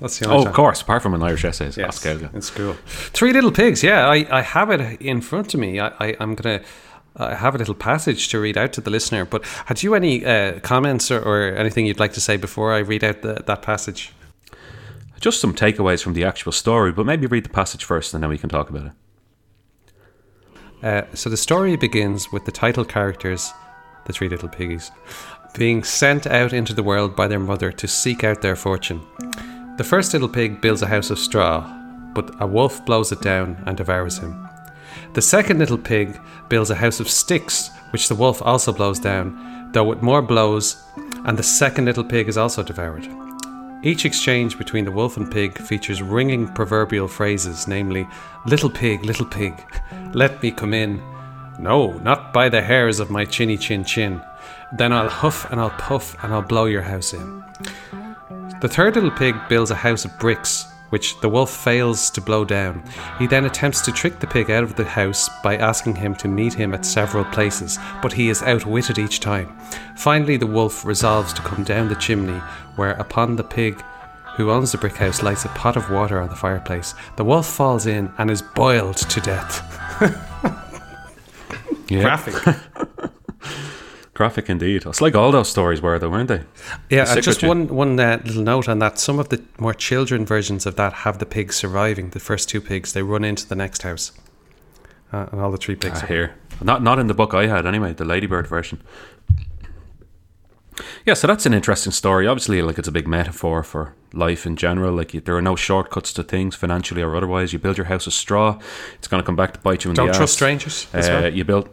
That's 0.00 0.18
the 0.18 0.26
only 0.26 0.38
Oh, 0.38 0.42
time. 0.42 0.48
of 0.50 0.54
course, 0.56 0.82
apart 0.82 1.02
from 1.02 1.14
an 1.14 1.22
Irish 1.22 1.44
essays. 1.44 1.76
Yes, 1.76 2.02
good. 2.02 2.28
in 2.34 2.42
school. 2.42 2.74
Three 2.84 3.32
Little 3.32 3.52
Pigs. 3.52 3.82
Yeah, 3.82 4.08
I, 4.08 4.26
I 4.30 4.42
have 4.42 4.70
it 4.70 5.00
in 5.00 5.20
front 5.20 5.54
of 5.54 5.60
me. 5.60 5.78
I, 5.80 5.88
I, 6.00 6.16
I'm 6.20 6.34
going 6.34 6.58
to. 6.60 6.64
I 7.16 7.34
have 7.34 7.54
a 7.54 7.58
little 7.58 7.74
passage 7.74 8.28
to 8.28 8.40
read 8.40 8.56
out 8.56 8.72
to 8.74 8.80
the 8.80 8.90
listener. 8.90 9.24
But 9.24 9.44
had 9.66 9.82
you 9.82 9.94
any 9.94 10.24
uh, 10.24 10.60
comments 10.60 11.10
or, 11.10 11.20
or 11.20 11.54
anything 11.54 11.86
you'd 11.86 12.00
like 12.00 12.12
to 12.14 12.20
say 12.20 12.36
before 12.36 12.72
I 12.72 12.78
read 12.78 13.04
out 13.04 13.22
the, 13.22 13.34
that 13.46 13.62
passage? 13.62 14.12
Just 15.20 15.40
some 15.40 15.54
takeaways 15.54 16.02
from 16.02 16.14
the 16.14 16.24
actual 16.24 16.52
story, 16.52 16.92
but 16.92 17.06
maybe 17.06 17.26
read 17.26 17.44
the 17.44 17.50
passage 17.50 17.84
first, 17.84 18.12
and 18.12 18.22
then 18.22 18.28
we 18.28 18.36
can 18.36 18.50
talk 18.50 18.68
about 18.68 18.86
it. 18.86 18.92
Uh, 20.82 21.02
so 21.14 21.30
the 21.30 21.36
story 21.36 21.76
begins 21.76 22.30
with 22.30 22.44
the 22.44 22.52
title 22.52 22.84
characters 22.84 23.52
the 24.04 24.12
three 24.12 24.28
little 24.28 24.48
piggies, 24.48 24.90
being 25.54 25.82
sent 25.82 26.26
out 26.26 26.52
into 26.52 26.74
the 26.74 26.82
world 26.82 27.16
by 27.16 27.26
their 27.26 27.38
mother 27.38 27.72
to 27.72 27.88
seek 27.88 28.24
out 28.24 28.42
their 28.42 28.56
fortune. 28.56 29.00
The 29.76 29.84
first 29.84 30.12
little 30.12 30.28
pig 30.28 30.60
builds 30.60 30.82
a 30.82 30.86
house 30.86 31.10
of 31.10 31.18
straw, 31.18 31.62
but 32.14 32.30
a 32.40 32.46
wolf 32.46 32.84
blows 32.84 33.12
it 33.12 33.22
down 33.22 33.62
and 33.66 33.76
devours 33.76 34.18
him. 34.18 34.43
The 35.14 35.22
second 35.22 35.60
little 35.60 35.78
pig 35.78 36.20
builds 36.48 36.70
a 36.70 36.74
house 36.74 36.98
of 36.98 37.08
sticks, 37.08 37.70
which 37.90 38.08
the 38.08 38.16
wolf 38.16 38.42
also 38.42 38.72
blows 38.72 38.98
down, 38.98 39.70
though 39.70 39.84
with 39.84 40.02
more 40.02 40.20
blows, 40.20 40.82
and 41.24 41.38
the 41.38 41.42
second 41.42 41.84
little 41.84 42.02
pig 42.02 42.28
is 42.28 42.36
also 42.36 42.64
devoured. 42.64 43.08
Each 43.84 44.04
exchange 44.04 44.58
between 44.58 44.84
the 44.84 44.90
wolf 44.90 45.16
and 45.16 45.30
pig 45.30 45.56
features 45.58 46.02
ringing 46.02 46.48
proverbial 46.48 47.06
phrases, 47.06 47.68
namely, 47.68 48.08
Little 48.46 48.68
pig, 48.68 49.04
little 49.04 49.26
pig, 49.26 49.54
let 50.14 50.42
me 50.42 50.50
come 50.50 50.74
in. 50.74 51.00
No, 51.60 51.92
not 51.98 52.32
by 52.32 52.48
the 52.48 52.60
hairs 52.60 52.98
of 52.98 53.10
my 53.10 53.24
chinny 53.24 53.56
chin 53.56 53.84
chin. 53.84 54.20
Then 54.72 54.92
I'll 54.92 55.08
huff 55.08 55.48
and 55.52 55.60
I'll 55.60 55.70
puff 55.70 56.16
and 56.24 56.34
I'll 56.34 56.42
blow 56.42 56.64
your 56.64 56.82
house 56.82 57.12
in. 57.12 57.44
The 58.60 58.68
third 58.68 58.96
little 58.96 59.12
pig 59.12 59.36
builds 59.48 59.70
a 59.70 59.76
house 59.76 60.04
of 60.04 60.18
bricks, 60.18 60.73
which 60.90 61.18
the 61.20 61.28
wolf 61.28 61.50
fails 61.50 62.10
to 62.10 62.20
blow 62.20 62.44
down. 62.44 62.82
He 63.18 63.26
then 63.26 63.44
attempts 63.44 63.80
to 63.82 63.92
trick 63.92 64.20
the 64.20 64.26
pig 64.26 64.50
out 64.50 64.62
of 64.62 64.76
the 64.76 64.84
house 64.84 65.28
by 65.42 65.56
asking 65.56 65.96
him 65.96 66.14
to 66.16 66.28
meet 66.28 66.54
him 66.54 66.74
at 66.74 66.86
several 66.86 67.24
places, 67.24 67.78
but 68.02 68.12
he 68.12 68.28
is 68.28 68.42
outwitted 68.42 68.98
each 68.98 69.20
time. 69.20 69.56
Finally, 69.96 70.36
the 70.36 70.46
wolf 70.46 70.84
resolves 70.84 71.32
to 71.32 71.42
come 71.42 71.64
down 71.64 71.88
the 71.88 71.94
chimney, 71.96 72.40
where 72.76 72.92
upon 72.92 73.36
the 73.36 73.44
pig 73.44 73.82
who 74.36 74.50
owns 74.50 74.72
the 74.72 74.78
brick 74.78 74.96
house 74.96 75.22
lights 75.22 75.44
a 75.44 75.48
pot 75.50 75.76
of 75.76 75.90
water 75.90 76.20
on 76.20 76.28
the 76.28 76.36
fireplace. 76.36 76.94
The 77.16 77.24
wolf 77.24 77.46
falls 77.46 77.86
in 77.86 78.12
and 78.18 78.30
is 78.30 78.42
boiled 78.42 78.96
to 78.96 79.20
death. 79.20 79.62
Graphic. 81.88 82.34
Graphic 84.14 84.48
indeed. 84.48 84.86
It's 84.86 85.00
like 85.00 85.16
all 85.16 85.32
those 85.32 85.48
stories 85.48 85.82
were, 85.82 85.98
though, 85.98 86.08
weren't 86.08 86.28
they? 86.28 86.42
Yeah, 86.88 87.02
uh, 87.02 87.20
just 87.20 87.42
one 87.42 87.66
one 87.66 87.98
uh, 87.98 88.22
little 88.24 88.42
note 88.42 88.68
on 88.68 88.78
that. 88.78 88.98
Some 88.98 89.18
of 89.18 89.28
the 89.28 89.42
more 89.58 89.74
children 89.74 90.24
versions 90.24 90.66
of 90.66 90.76
that 90.76 90.92
have 90.92 91.18
the 91.18 91.26
pigs 91.26 91.56
surviving. 91.56 92.10
The 92.10 92.20
first 92.20 92.48
two 92.48 92.60
pigs, 92.60 92.92
they 92.92 93.02
run 93.02 93.24
into 93.24 93.46
the 93.48 93.56
next 93.56 93.82
house, 93.82 94.12
uh, 95.12 95.26
and 95.32 95.40
all 95.40 95.50
the 95.50 95.58
three 95.58 95.74
pigs. 95.74 96.00
Ah, 96.02 96.06
here. 96.06 96.36
Not 96.62 96.80
not 96.80 97.00
in 97.00 97.08
the 97.08 97.14
book 97.14 97.34
I 97.34 97.48
had 97.48 97.66
anyway, 97.66 97.92
the 97.92 98.04
Ladybird 98.04 98.46
version. 98.46 98.80
Yeah, 101.04 101.14
so 101.14 101.26
that's 101.26 101.46
an 101.46 101.54
interesting 101.54 101.92
story. 101.92 102.28
Obviously, 102.28 102.62
like 102.62 102.78
it's 102.78 102.88
a 102.88 102.92
big 102.92 103.08
metaphor 103.08 103.64
for 103.64 103.94
life 104.12 104.46
in 104.46 104.54
general. 104.54 104.94
Like 104.94 105.12
you, 105.12 105.20
there 105.20 105.36
are 105.36 105.42
no 105.42 105.56
shortcuts 105.56 106.12
to 106.12 106.22
things, 106.22 106.54
financially 106.54 107.02
or 107.02 107.16
otherwise. 107.16 107.52
You 107.52 107.58
build 107.58 107.78
your 107.78 107.86
house 107.86 108.06
of 108.06 108.12
straw, 108.12 108.60
it's 108.94 109.08
going 109.08 109.20
to 109.20 109.26
come 109.26 109.36
back 109.36 109.54
to 109.54 109.58
bite 109.58 109.84
you 109.84 109.90
in 109.90 109.96
the 109.96 110.02
ass. 110.02 110.06
Don't 110.06 110.16
trust 110.16 110.34
strangers. 110.34 110.86
Uh. 110.94 111.30
You 111.32 111.44
build. 111.44 111.68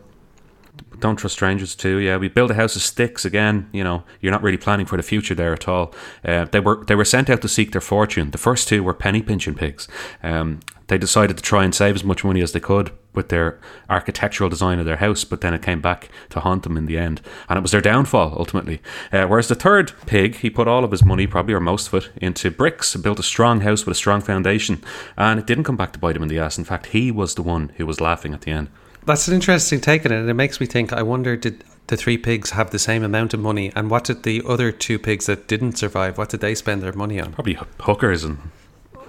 Don't 1.01 1.15
trust 1.15 1.33
strangers 1.33 1.75
too. 1.75 1.97
Yeah, 1.97 2.17
we 2.17 2.29
build 2.29 2.51
a 2.51 2.53
house 2.53 2.75
of 2.75 2.83
sticks 2.83 3.25
again. 3.25 3.67
You 3.73 3.83
know, 3.83 4.03
you're 4.21 4.31
not 4.31 4.43
really 4.43 4.57
planning 4.57 4.85
for 4.85 4.97
the 4.97 5.03
future 5.03 5.33
there 5.33 5.51
at 5.51 5.67
all. 5.67 5.93
Uh, 6.23 6.45
they 6.45 6.59
were 6.59 6.85
they 6.85 6.95
were 6.95 7.05
sent 7.05 7.29
out 7.29 7.41
to 7.41 7.49
seek 7.49 7.71
their 7.71 7.81
fortune. 7.81 8.31
The 8.31 8.37
first 8.37 8.67
two 8.67 8.83
were 8.83 8.93
penny 8.93 9.23
pinching 9.23 9.55
pigs. 9.55 9.87
Um, 10.21 10.59
they 10.87 10.99
decided 10.99 11.37
to 11.37 11.43
try 11.43 11.63
and 11.63 11.73
save 11.73 11.95
as 11.95 12.03
much 12.03 12.23
money 12.23 12.41
as 12.41 12.51
they 12.51 12.59
could 12.59 12.91
with 13.13 13.29
their 13.29 13.59
architectural 13.89 14.49
design 14.49 14.77
of 14.77 14.85
their 14.85 14.97
house, 14.97 15.23
but 15.23 15.41
then 15.41 15.53
it 15.53 15.61
came 15.61 15.81
back 15.81 16.09
to 16.29 16.39
haunt 16.39 16.63
them 16.63 16.77
in 16.77 16.85
the 16.85 16.97
end, 16.97 17.21
and 17.49 17.57
it 17.57 17.61
was 17.61 17.71
their 17.71 17.81
downfall 17.81 18.35
ultimately. 18.37 18.81
Uh, 19.11 19.25
whereas 19.25 19.47
the 19.47 19.55
third 19.55 19.93
pig, 20.05 20.35
he 20.35 20.49
put 20.49 20.67
all 20.67 20.83
of 20.83 20.91
his 20.91 21.03
money, 21.03 21.27
probably 21.27 21.53
or 21.53 21.59
most 21.59 21.87
of 21.87 21.93
it, 21.95 22.11
into 22.17 22.51
bricks, 22.51 22.95
built 22.97 23.19
a 23.19 23.23
strong 23.23 23.61
house 23.61 23.85
with 23.85 23.95
a 23.95 23.99
strong 23.99 24.21
foundation, 24.21 24.83
and 25.17 25.39
it 25.39 25.47
didn't 25.47 25.63
come 25.63 25.77
back 25.77 25.93
to 25.93 25.99
bite 25.99 26.15
him 26.15 26.23
in 26.23 26.29
the 26.29 26.39
ass. 26.39 26.57
In 26.57 26.63
fact, 26.63 26.87
he 26.87 27.09
was 27.09 27.35
the 27.35 27.41
one 27.41 27.71
who 27.77 27.85
was 27.85 28.01
laughing 28.01 28.33
at 28.33 28.41
the 28.41 28.51
end. 28.51 28.69
That's 29.05 29.27
an 29.27 29.33
interesting 29.33 29.81
take 29.81 30.05
on 30.05 30.11
it, 30.11 30.19
and 30.19 30.29
it 30.29 30.35
makes 30.35 30.59
me 30.59 30.65
think. 30.67 30.93
I 30.93 31.01
wonder, 31.01 31.35
did 31.35 31.63
the 31.87 31.97
three 31.97 32.17
pigs 32.17 32.51
have 32.51 32.69
the 32.71 32.79
same 32.79 33.03
amount 33.03 33.33
of 33.33 33.39
money, 33.39 33.71
and 33.75 33.89
what 33.89 34.03
did 34.03 34.23
the 34.23 34.43
other 34.47 34.71
two 34.71 34.99
pigs 34.99 35.25
that 35.25 35.47
didn't 35.47 35.77
survive? 35.77 36.17
What 36.17 36.29
did 36.29 36.39
they 36.39 36.55
spend 36.55 36.81
their 36.81 36.93
money 36.93 37.19
on? 37.19 37.33
Probably 37.33 37.57
hookers 37.79 38.23
and 38.23 38.37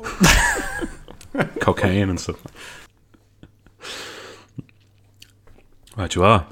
cocaine 1.60 2.08
and 2.08 2.18
stuff. 2.18 2.42
Right, 5.96 6.14
you 6.14 6.24
are. 6.24 6.46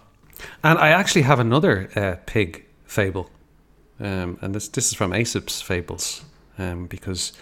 And 0.62 0.78
I 0.78 0.88
actually 0.88 1.22
have 1.22 1.40
another 1.40 1.88
uh, 1.96 2.16
pig 2.26 2.66
fable, 2.84 3.30
um, 3.98 4.38
and 4.42 4.54
this 4.54 4.68
this 4.68 4.88
is 4.88 4.94
from 4.94 5.14
Aesop's 5.14 5.62
Fables, 5.62 6.24
um, 6.58 6.86
because 6.86 7.32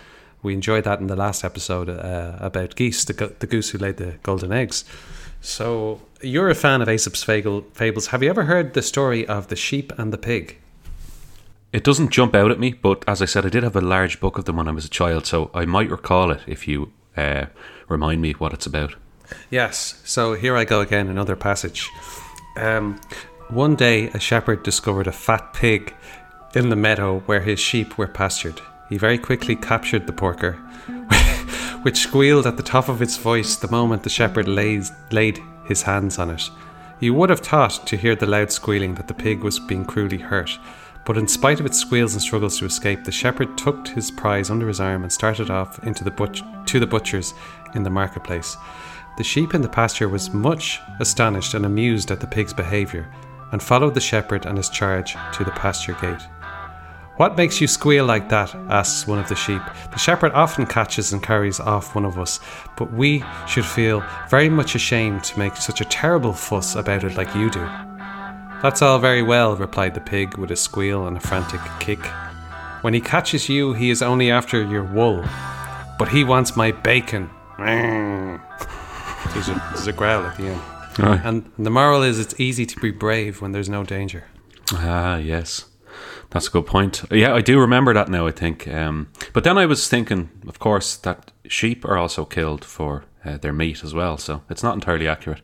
we 0.43 0.55
enjoyed 0.55 0.85
that 0.85 1.01
in 1.01 1.09
the 1.09 1.17
last 1.17 1.45
episode 1.45 1.89
uh, 1.89 2.37
about 2.39 2.77
geese, 2.77 3.05
the 3.05 3.13
go- 3.13 3.35
the 3.41 3.49
goose 3.49 3.71
who 3.71 3.79
laid 3.79 3.97
the 3.97 4.19
golden 4.23 4.53
eggs. 4.53 4.85
So 5.41 6.01
you're 6.21 6.51
a 6.51 6.55
fan 6.55 6.83
of 6.83 6.89
Aesop's 6.89 7.23
fables. 7.23 8.09
Have 8.09 8.23
you 8.23 8.31
ever 8.31 8.45
heard 8.45 8.75
the 8.75 8.83
story 8.83 9.27
of 9.27 9.49
the 9.49 9.57
sheep 9.57 9.93
and 9.99 10.13
the 10.13 10.19
pig? 10.19 10.59
It 11.73 11.85
doesn't 11.85 12.11
jump 12.11 12.35
out 12.35 12.51
at 12.51 12.59
me, 12.59 12.73
but 12.73 13.05
as 13.07 13.21
I 13.21 13.27
said, 13.27 13.45
I 13.45 13.51
did 13.51 13.63
have 13.63 13.77
a 13.77 13.81
large 13.81 14.21
book 14.21 14.39
of 14.39 14.47
them 14.47 14.57
when 14.57 14.69
I 14.69 14.73
was 14.73 14.87
a 14.87 14.91
child, 14.91 15.27
so 15.27 15.51
I 15.53 15.67
might 15.67 15.91
recall 15.91 16.31
it 16.31 16.41
if 16.47 16.67
you 16.67 16.93
uh, 17.17 17.47
remind 17.89 18.23
me 18.23 18.33
what 18.33 18.55
it's 18.55 18.67
about. 18.67 18.95
Yes. 19.51 20.01
So 20.05 20.35
here 20.35 20.57
I 20.57 20.65
go 20.65 20.81
again, 20.81 21.09
another 21.09 21.37
passage. 21.37 21.89
Um, 22.57 22.99
one 23.51 23.77
day, 23.77 24.09
a 24.09 24.19
shepherd 24.19 24.63
discovered 24.63 25.07
a 25.07 25.13
fat 25.13 25.53
pig 25.53 25.95
in 26.55 26.71
the 26.71 26.77
meadow 26.77 27.21
where 27.27 27.41
his 27.41 27.61
sheep 27.61 27.99
were 27.99 28.09
pastured. 28.09 28.61
He 28.89 28.97
very 28.97 29.19
quickly 29.19 29.55
captured 29.55 30.07
the 30.07 30.13
porker, 30.15 30.59
which 31.89 32.01
squealed 32.01 32.47
at 32.47 32.59
the 32.59 32.63
top 32.63 32.91
of 32.91 33.01
its 33.01 33.17
voice 33.17 33.57
the 33.57 33.71
moment 33.71 34.03
the 34.03 34.11
shepherd 34.11 34.47
lays, 34.47 34.93
laid 35.11 35.43
his 35.65 35.81
hands 35.81 36.19
on 36.19 36.29
it. 36.29 36.51
You 37.01 37.15
would 37.15 37.31
have 37.31 37.41
thought 37.41 37.87
to 37.87 37.97
hear 37.97 38.15
the 38.15 38.27
loud 38.27 38.53
squealing 38.53 38.95
that 38.97 39.09
the 39.09 39.15
pig 39.15 39.43
was 39.43 39.59
being 39.59 39.87
cruelly 39.87 40.19
hurt, 40.19 40.51
but 41.07 41.17
in 41.17 41.27
spite 41.27 41.61
of 41.61 41.65
its 41.65 41.79
squeals 41.79 42.13
and 42.13 42.21
struggles 42.21 42.59
to 42.59 42.67
escape, 42.67 43.05
the 43.05 43.11
shepherd 43.11 43.57
tucked 43.57 43.89
his 43.89 44.11
prize 44.11 44.51
under 44.51 44.69
his 44.69 44.81
arm 44.81 45.03
and 45.03 45.11
started 45.11 45.49
off 45.49 45.83
into 45.83 46.05
the 46.05 46.11
butch- 46.11 46.43
to 46.67 46.79
the 46.79 46.87
butcher's 46.87 47.33
in 47.75 47.85
the 47.85 47.89
marketplace. 47.89 48.55
The 49.17 49.25
sheep 49.25 49.55
in 49.55 49.63
the 49.63 49.69
pasture 49.71 50.11
was 50.11 50.35
much 50.35 50.83
astonished 51.01 51.55
and 51.55 51.65
amused 51.65 52.11
at 52.11 52.21
the 52.21 52.27
pig's 52.27 52.53
behaviour, 52.53 53.09
and 53.51 53.63
followed 53.63 53.95
the 53.95 54.01
shepherd 54.03 54.45
and 54.45 54.59
his 54.59 54.69
charge 54.69 55.17
to 55.33 55.43
the 55.43 55.53
pasture 55.53 55.97
gate. 56.03 56.21
What 57.19 57.37
makes 57.37 57.61
you 57.61 57.67
squeal 57.67 58.05
like 58.05 58.29
that? 58.29 58.55
asks 58.71 59.09
one 59.09 59.19
of 59.19 59.29
the 59.29 59.35
sheep. 59.35 59.61
The 59.91 59.99
shepherd 59.99 60.31
often 60.35 60.67
catches 60.67 61.13
and 61.13 61.21
carries 61.21 61.59
off 61.59 61.97
one 61.97 62.05
of 62.05 62.17
us, 62.17 62.39
but 62.77 62.93
we 62.93 63.25
should 63.49 63.65
feel 63.65 64.05
very 64.31 64.49
much 64.49 64.77
ashamed 64.77 65.25
to 65.25 65.37
make 65.37 65.57
such 65.57 65.81
a 65.81 65.85
terrible 65.85 66.33
fuss 66.33 66.77
about 66.77 67.03
it 67.03 67.17
like 67.17 67.35
you 67.35 67.51
do. 67.51 67.69
That's 68.63 68.83
all 68.83 69.01
very 69.01 69.23
well, 69.23 69.57
replied 69.57 69.95
the 69.95 70.01
pig 70.01 70.39
with 70.39 70.53
a 70.53 70.57
squeal 70.57 71.09
and 71.09 71.17
a 71.17 71.21
frantic 71.21 71.61
kick. 71.81 71.99
When 72.83 72.95
he 72.95 73.01
catches 73.01 73.49
you, 73.49 73.73
he 73.73 73.91
is 73.91 74.01
only 74.01 74.31
after 74.31 74.63
your 74.65 74.85
wool, 74.85 75.25
but 75.99 76.11
he 76.11 76.23
wants 76.23 76.57
my 76.57 76.71
bacon. 76.71 77.31
There's 79.35 79.49
a, 79.49 79.71
there's 79.73 79.87
a 79.89 79.93
growl 79.93 80.25
at 80.25 80.37
the 80.37 80.47
end. 80.51 80.61
And 81.25 81.51
the 81.59 81.71
moral 81.71 82.03
is 82.03 82.21
it's 82.21 82.39
easy 82.39 82.65
to 82.65 82.79
be 82.81 82.93
brave 82.93 83.43
when 83.43 83.51
there's 83.51 83.69
no 83.69 83.83
danger. 83.83 84.27
Ah, 84.73 85.17
yes. 85.17 85.65
That's 86.31 86.49
a 86.49 86.51
good 86.51 86.67
point. 86.67 87.05
Yeah, 87.11 87.35
I 87.35 87.41
do 87.41 87.59
remember 87.59 87.95
that 87.95 88.09
now, 88.09 88.27
I 88.27 88.33
think. 88.33 88.69
Um, 88.69 89.09
but 89.33 89.45
then 89.45 89.59
I 89.59 89.67
was 89.67 89.89
thinking, 89.89 90.31
of 90.47 90.59
course, 90.59 90.97
that 90.97 91.33
sheep 91.47 91.85
are 91.85 91.97
also 91.97 92.25
killed 92.25 92.65
for 92.65 93.05
uh, 93.25 93.39
their 93.39 93.53
meat 93.53 93.83
as 93.83 93.95
well, 93.95 94.19
so 94.19 94.43
it's 94.51 94.63
not 94.63 94.75
entirely 94.75 95.09
accurate. 95.09 95.41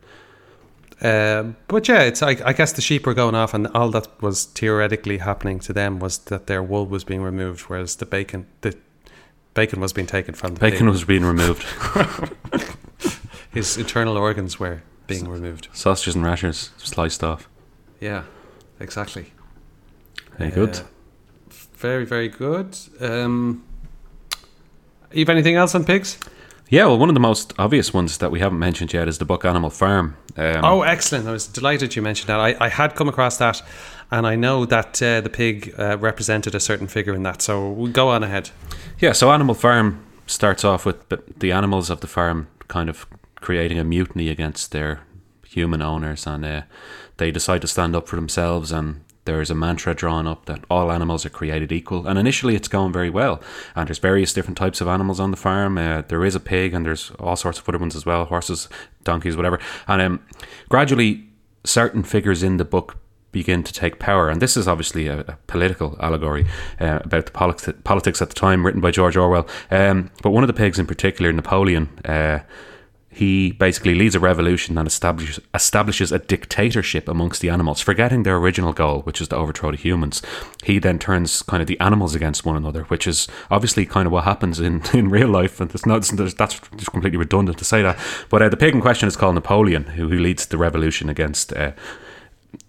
Um, 1.00 1.56
but 1.68 1.88
yeah, 1.88 2.02
it's 2.02 2.22
I, 2.22 2.36
I 2.44 2.52
guess 2.52 2.72
the 2.72 2.82
sheep 2.82 3.06
were 3.06 3.14
going 3.14 3.34
off, 3.34 3.52
and 3.54 3.66
all 3.68 3.90
that 3.90 4.22
was 4.22 4.44
theoretically 4.44 5.18
happening 5.18 5.58
to 5.60 5.72
them 5.72 5.98
was 5.98 6.18
that 6.18 6.46
their 6.46 6.62
wool 6.62 6.86
was 6.86 7.04
being 7.04 7.22
removed, 7.22 7.62
whereas 7.62 7.96
the 7.96 8.06
bacon 8.06 8.46
the 8.60 8.76
bacon 9.54 9.80
was 9.80 9.92
being 9.92 10.06
taken 10.06 10.34
from 10.34 10.54
the 10.54 10.60
Bacon 10.60 10.88
was 10.88 11.04
being 11.04 11.24
removed. 11.24 11.64
His 13.52 13.76
internal 13.76 14.16
organs 14.16 14.58
were 14.58 14.82
being 15.06 15.28
removed. 15.28 15.68
Sausages 15.72 16.14
and 16.14 16.24
rashers 16.24 16.70
sliced 16.78 17.22
off. 17.22 17.48
Yeah, 18.00 18.24
exactly. 18.80 19.32
Very 20.38 20.50
good. 20.50 20.76
Uh, 20.76 20.82
very 21.76 22.04
very 22.04 22.28
good. 22.28 22.76
Um, 23.00 23.62
you 25.12 25.20
have 25.20 25.28
anything 25.28 25.54
else 25.56 25.74
on 25.74 25.84
pigs? 25.84 26.18
Yeah, 26.70 26.86
well, 26.86 26.98
one 26.98 27.08
of 27.10 27.14
the 27.14 27.20
most 27.20 27.52
obvious 27.58 27.92
ones 27.94 28.18
that 28.18 28.30
we 28.30 28.40
haven't 28.40 28.58
mentioned 28.58 28.92
yet 28.92 29.06
is 29.06 29.18
the 29.18 29.24
book 29.24 29.44
Animal 29.44 29.70
Farm. 29.70 30.16
Um, 30.36 30.64
Oh, 30.64 30.82
excellent! 30.82 31.28
I 31.28 31.32
was 31.32 31.46
delighted 31.46 31.94
you 31.94 32.02
mentioned 32.02 32.28
that. 32.28 32.40
I, 32.40 32.56
I 32.58 32.68
had 32.68 32.94
come 32.96 33.08
across 33.08 33.36
that, 33.36 33.62
and 34.10 34.26
I 34.26 34.34
know 34.34 34.64
that 34.64 35.00
uh, 35.02 35.20
the 35.20 35.28
pig 35.30 35.74
uh, 35.78 35.98
represented 35.98 36.54
a 36.54 36.60
certain 36.60 36.86
figure 36.88 37.14
in 37.14 37.22
that. 37.24 37.42
So 37.42 37.70
we'll 37.70 37.92
go 37.92 38.08
on 38.08 38.22
ahead. 38.24 38.50
Yeah, 38.98 39.12
so 39.12 39.30
Animal 39.30 39.54
Farm 39.54 40.04
starts 40.26 40.64
off 40.64 40.86
with 40.86 41.06
the- 41.10 41.22
the 41.38 41.52
animals 41.52 41.90
of 41.90 42.00
the 42.00 42.06
farm 42.06 42.46
kind 42.66 42.88
of 42.88 43.06
creating 43.36 43.78
a 43.78 43.84
mutiny 43.84 44.30
against 44.30 44.72
their 44.72 45.00
human 45.46 45.82
owners, 45.82 46.26
and 46.26 46.44
uh, 46.44 46.62
they 47.18 47.30
decide 47.30 47.60
to 47.60 47.68
stand 47.68 47.94
up 47.94 48.08
for 48.08 48.16
themselves. 48.16 48.72
And 48.72 49.02
there's 49.24 49.50
a 49.50 49.54
mantra 49.54 49.94
drawn 49.94 50.26
up 50.26 50.46
that 50.46 50.64
all 50.70 50.92
animals 50.92 51.24
are 51.24 51.30
created 51.30 51.72
equal. 51.72 52.06
And 52.06 52.18
initially, 52.18 52.54
it's 52.54 52.68
going 52.68 52.92
very 52.92 53.10
well. 53.10 53.40
And 53.74 53.88
there's 53.88 53.98
various 53.98 54.32
different 54.32 54.58
types 54.58 54.80
of 54.80 54.88
animals 54.88 55.20
on 55.20 55.30
the 55.30 55.36
farm. 55.36 55.78
Uh, 55.78 56.02
there 56.08 56.24
is 56.24 56.34
a 56.34 56.40
pig, 56.40 56.74
and 56.74 56.84
there's 56.84 57.10
all 57.18 57.36
sorts 57.36 57.58
of 57.58 57.68
other 57.68 57.78
ones 57.78 57.96
as 57.96 58.06
well: 58.06 58.24
horses, 58.26 58.68
donkeys, 59.02 59.36
whatever. 59.36 59.58
And 59.88 60.02
um, 60.02 60.26
gradually, 60.68 61.26
certain 61.64 62.02
figures 62.02 62.42
in 62.42 62.58
the 62.58 62.64
book 62.64 62.98
begin 63.32 63.64
to 63.64 63.72
take 63.72 63.98
power. 63.98 64.30
And 64.30 64.40
this 64.40 64.56
is 64.56 64.68
obviously 64.68 65.08
a, 65.08 65.20
a 65.20 65.38
political 65.46 65.96
allegory 66.00 66.46
uh, 66.80 67.00
about 67.02 67.26
the 67.26 67.32
politi- 67.32 67.84
politics 67.84 68.22
at 68.22 68.28
the 68.28 68.34
time, 68.34 68.64
written 68.64 68.80
by 68.80 68.90
George 68.90 69.16
Orwell. 69.16 69.48
Um, 69.70 70.10
but 70.22 70.30
one 70.30 70.44
of 70.44 70.46
the 70.46 70.54
pigs 70.54 70.78
in 70.78 70.86
particular, 70.86 71.32
Napoleon, 71.32 71.88
uh, 72.04 72.40
he 73.14 73.52
basically 73.52 73.94
leads 73.94 74.14
a 74.14 74.20
revolution 74.20 74.76
and 74.76 74.88
establishes, 74.88 75.38
establishes 75.54 76.10
a 76.10 76.18
dictatorship 76.18 77.08
amongst 77.08 77.40
the 77.40 77.48
animals, 77.48 77.80
forgetting 77.80 78.24
their 78.24 78.36
original 78.36 78.72
goal, 78.72 79.02
which 79.02 79.20
is 79.20 79.28
to 79.28 79.36
overthrow 79.36 79.70
the 79.70 79.76
humans. 79.76 80.20
He 80.64 80.78
then 80.80 80.98
turns 80.98 81.42
kind 81.42 81.60
of 81.60 81.66
the 81.68 81.78
animals 81.78 82.14
against 82.14 82.44
one 82.44 82.56
another, 82.56 82.82
which 82.84 83.06
is 83.06 83.28
obviously 83.50 83.86
kind 83.86 84.06
of 84.06 84.12
what 84.12 84.24
happens 84.24 84.58
in, 84.58 84.82
in 84.92 85.10
real 85.10 85.28
life. 85.28 85.60
And 85.60 85.70
it's 85.72 85.86
not, 85.86 86.10
it's- 86.10 86.34
that's 86.34 86.60
just 86.76 86.90
completely 86.90 87.16
redundant 87.18 87.58
to 87.58 87.64
say 87.64 87.82
that. 87.82 87.98
But 88.30 88.42
uh, 88.42 88.48
the 88.48 88.56
pig 88.56 88.74
in 88.74 88.80
question 88.80 89.06
is 89.06 89.16
called 89.16 89.36
Napoleon, 89.36 89.84
who, 89.84 90.08
who 90.08 90.18
leads 90.18 90.46
the 90.46 90.58
revolution 90.58 91.08
against 91.08 91.52
uh, 91.52 91.72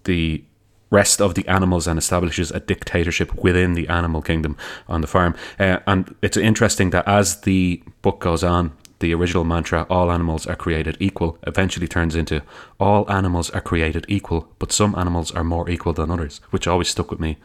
the 0.04 0.44
rest 0.90 1.20
of 1.20 1.34
the 1.34 1.46
animals 1.48 1.88
and 1.88 1.98
establishes 1.98 2.52
a 2.52 2.60
dictatorship 2.60 3.34
within 3.34 3.74
the 3.74 3.88
animal 3.88 4.22
kingdom 4.22 4.56
on 4.88 5.00
the 5.00 5.06
farm. 5.08 5.34
Uh, 5.58 5.80
and 5.86 6.14
it's 6.22 6.36
interesting 6.36 6.90
that 6.90 7.06
as 7.08 7.40
the 7.40 7.82
book 8.02 8.20
goes 8.20 8.44
on, 8.44 8.72
the 9.00 9.12
original 9.14 9.44
mantra, 9.44 9.86
all 9.90 10.10
animals 10.10 10.46
are 10.46 10.56
created 10.56 10.96
equal, 11.00 11.38
eventually 11.46 11.86
turns 11.86 12.14
into 12.14 12.42
all 12.80 13.10
animals 13.10 13.50
are 13.50 13.60
created 13.60 14.06
equal, 14.08 14.48
but 14.58 14.72
some 14.72 14.94
animals 14.94 15.30
are 15.32 15.44
more 15.44 15.68
equal 15.68 15.92
than 15.92 16.10
others, 16.10 16.40
which 16.50 16.66
always 16.66 16.88
stuck 16.88 17.10
with 17.10 17.20
me. 17.20 17.36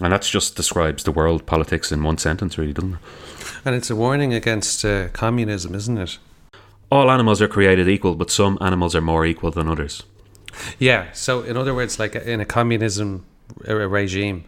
And 0.00 0.12
that 0.12 0.22
just 0.22 0.56
describes 0.56 1.04
the 1.04 1.12
world 1.12 1.44
politics 1.44 1.92
in 1.92 2.02
one 2.02 2.18
sentence, 2.18 2.56
really, 2.56 2.72
doesn't 2.72 2.94
it? 2.94 2.98
And 3.64 3.74
it's 3.74 3.90
a 3.90 3.96
warning 3.96 4.32
against 4.32 4.84
uh, 4.84 5.08
communism, 5.08 5.74
isn't 5.74 5.98
it? 5.98 6.18
All 6.90 7.10
animals 7.10 7.42
are 7.42 7.48
created 7.48 7.88
equal, 7.88 8.14
but 8.14 8.30
some 8.30 8.56
animals 8.60 8.94
are 8.94 9.02
more 9.02 9.26
equal 9.26 9.50
than 9.50 9.68
others. 9.68 10.02
Yeah. 10.78 11.12
So, 11.12 11.42
in 11.42 11.56
other 11.56 11.74
words, 11.74 11.98
like 11.98 12.14
in 12.16 12.40
a 12.40 12.44
communism 12.44 13.26
uh, 13.68 13.74
regime, 13.74 14.44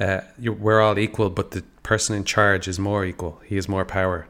uh, 0.00 0.22
you, 0.38 0.52
we're 0.52 0.80
all 0.80 0.98
equal, 0.98 1.30
but 1.30 1.50
the 1.50 1.62
person 1.82 2.16
in 2.16 2.24
charge 2.24 2.66
is 2.66 2.78
more 2.78 3.04
equal. 3.04 3.40
He 3.44 3.56
has 3.56 3.68
more 3.68 3.84
power. 3.84 4.26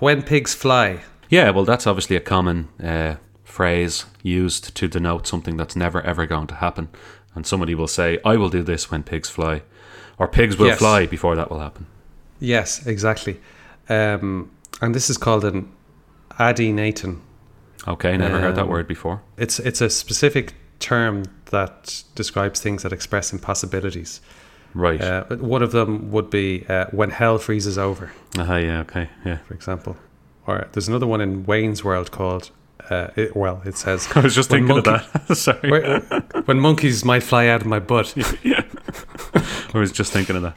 When 0.00 0.22
pigs 0.22 0.54
fly, 0.54 1.00
Yeah, 1.28 1.50
well, 1.50 1.64
that's 1.64 1.86
obviously 1.86 2.16
a 2.16 2.20
common 2.20 2.68
uh, 2.82 3.16
phrase 3.44 4.06
used 4.22 4.74
to 4.76 4.88
denote 4.88 5.26
something 5.26 5.56
that's 5.56 5.76
never 5.76 6.00
ever 6.02 6.26
going 6.26 6.46
to 6.48 6.54
happen. 6.56 6.88
And 7.34 7.46
somebody 7.46 7.74
will 7.74 7.88
say, 7.88 8.18
I 8.24 8.36
will 8.36 8.50
do 8.50 8.62
this 8.62 8.90
when 8.90 9.02
pigs 9.02 9.28
fly. 9.28 9.62
Or 10.18 10.28
pigs 10.28 10.56
will 10.56 10.68
Yes. 10.68 10.78
fly 10.78 11.06
before 11.06 11.34
that 11.36 11.50
will 11.50 11.58
happen. 11.60 11.86
yes, 12.40 12.86
exactly. 12.86 13.40
Um, 13.88 14.50
and 14.80 14.94
this 14.94 15.10
is 15.10 15.18
called 15.18 15.44
an 15.44 15.68
adynaton. 16.38 17.18
Okay, 17.86 18.16
never 18.16 18.38
heard 18.40 18.54
that 18.54 18.62
Um, 18.64 18.68
word 18.70 18.86
before. 18.88 19.20
It's 19.36 19.58
it's 19.58 19.80
a 19.80 19.90
specific 19.90 20.54
term 20.78 21.24
that 21.50 22.02
describes 22.14 22.60
things 22.60 22.82
that 22.82 22.92
express 22.92 23.32
impossibilities. 23.32 24.20
Right. 24.74 25.00
Uh, 25.00 25.24
but 25.28 25.40
one 25.40 25.62
of 25.62 25.70
them 25.72 26.10
would 26.10 26.30
be 26.30 26.64
uh, 26.68 26.86
when 26.90 27.10
hell 27.10 27.38
freezes 27.38 27.78
over, 27.78 28.10
uh 28.38 28.56
yeah, 28.56 28.80
okay, 28.80 29.08
yeah. 29.24 29.38
for 29.46 29.54
example. 29.54 29.96
Or 30.46 30.66
there's 30.72 30.88
another 30.88 31.06
one 31.06 31.20
in 31.20 31.46
Wayne's 31.46 31.84
World 31.84 32.10
called. 32.10 32.50
Uh, 32.90 33.08
it, 33.16 33.34
well, 33.34 33.62
it 33.64 33.76
says 33.78 34.08
I 34.14 34.20
was 34.20 34.34
just 34.34 34.50
thinking 34.50 34.68
monkey- 34.68 34.90
of 34.90 35.26
that. 35.28 35.36
Sorry. 35.36 35.70
Where- 35.70 36.00
when 36.44 36.60
monkeys 36.60 37.04
might 37.04 37.22
fly 37.22 37.46
out 37.46 37.60
of 37.62 37.66
my 37.66 37.78
butt. 37.78 38.14
yeah. 38.44 38.62
I 39.74 39.78
was 39.78 39.90
just 39.92 40.12
thinking 40.12 40.36
of 40.36 40.42
that. 40.42 40.56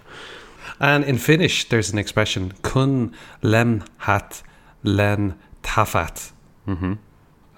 And 0.79 1.03
in 1.05 1.17
Finnish, 1.17 1.69
there's 1.69 1.91
an 1.93 1.97
expression 1.99 2.53
kun 2.63 3.13
lem 3.41 3.83
hat 3.99 4.43
len 4.83 5.35
tafat. 5.63 6.31
Mm-hmm. 6.67 6.93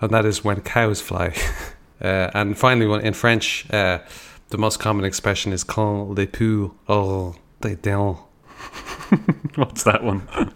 And 0.02 0.12
that 0.12 0.26
is 0.26 0.44
when 0.44 0.62
cows 0.62 1.02
fly. 1.02 1.34
uh, 2.02 2.30
and 2.34 2.58
finally, 2.58 2.86
one 2.88 3.02
in 3.02 3.14
French, 3.14 3.66
uh, 3.74 4.00
the 4.50 4.58
most 4.58 4.80
common 4.80 5.06
expression 5.06 5.54
is 5.54 5.64
quand 5.64 6.16
les 6.18 6.26
poules 6.28 6.72
ont 6.88 7.36
des 7.62 7.76
dents. 7.76 8.18
What's 9.56 9.84
that 9.84 10.04
one? 10.04 10.22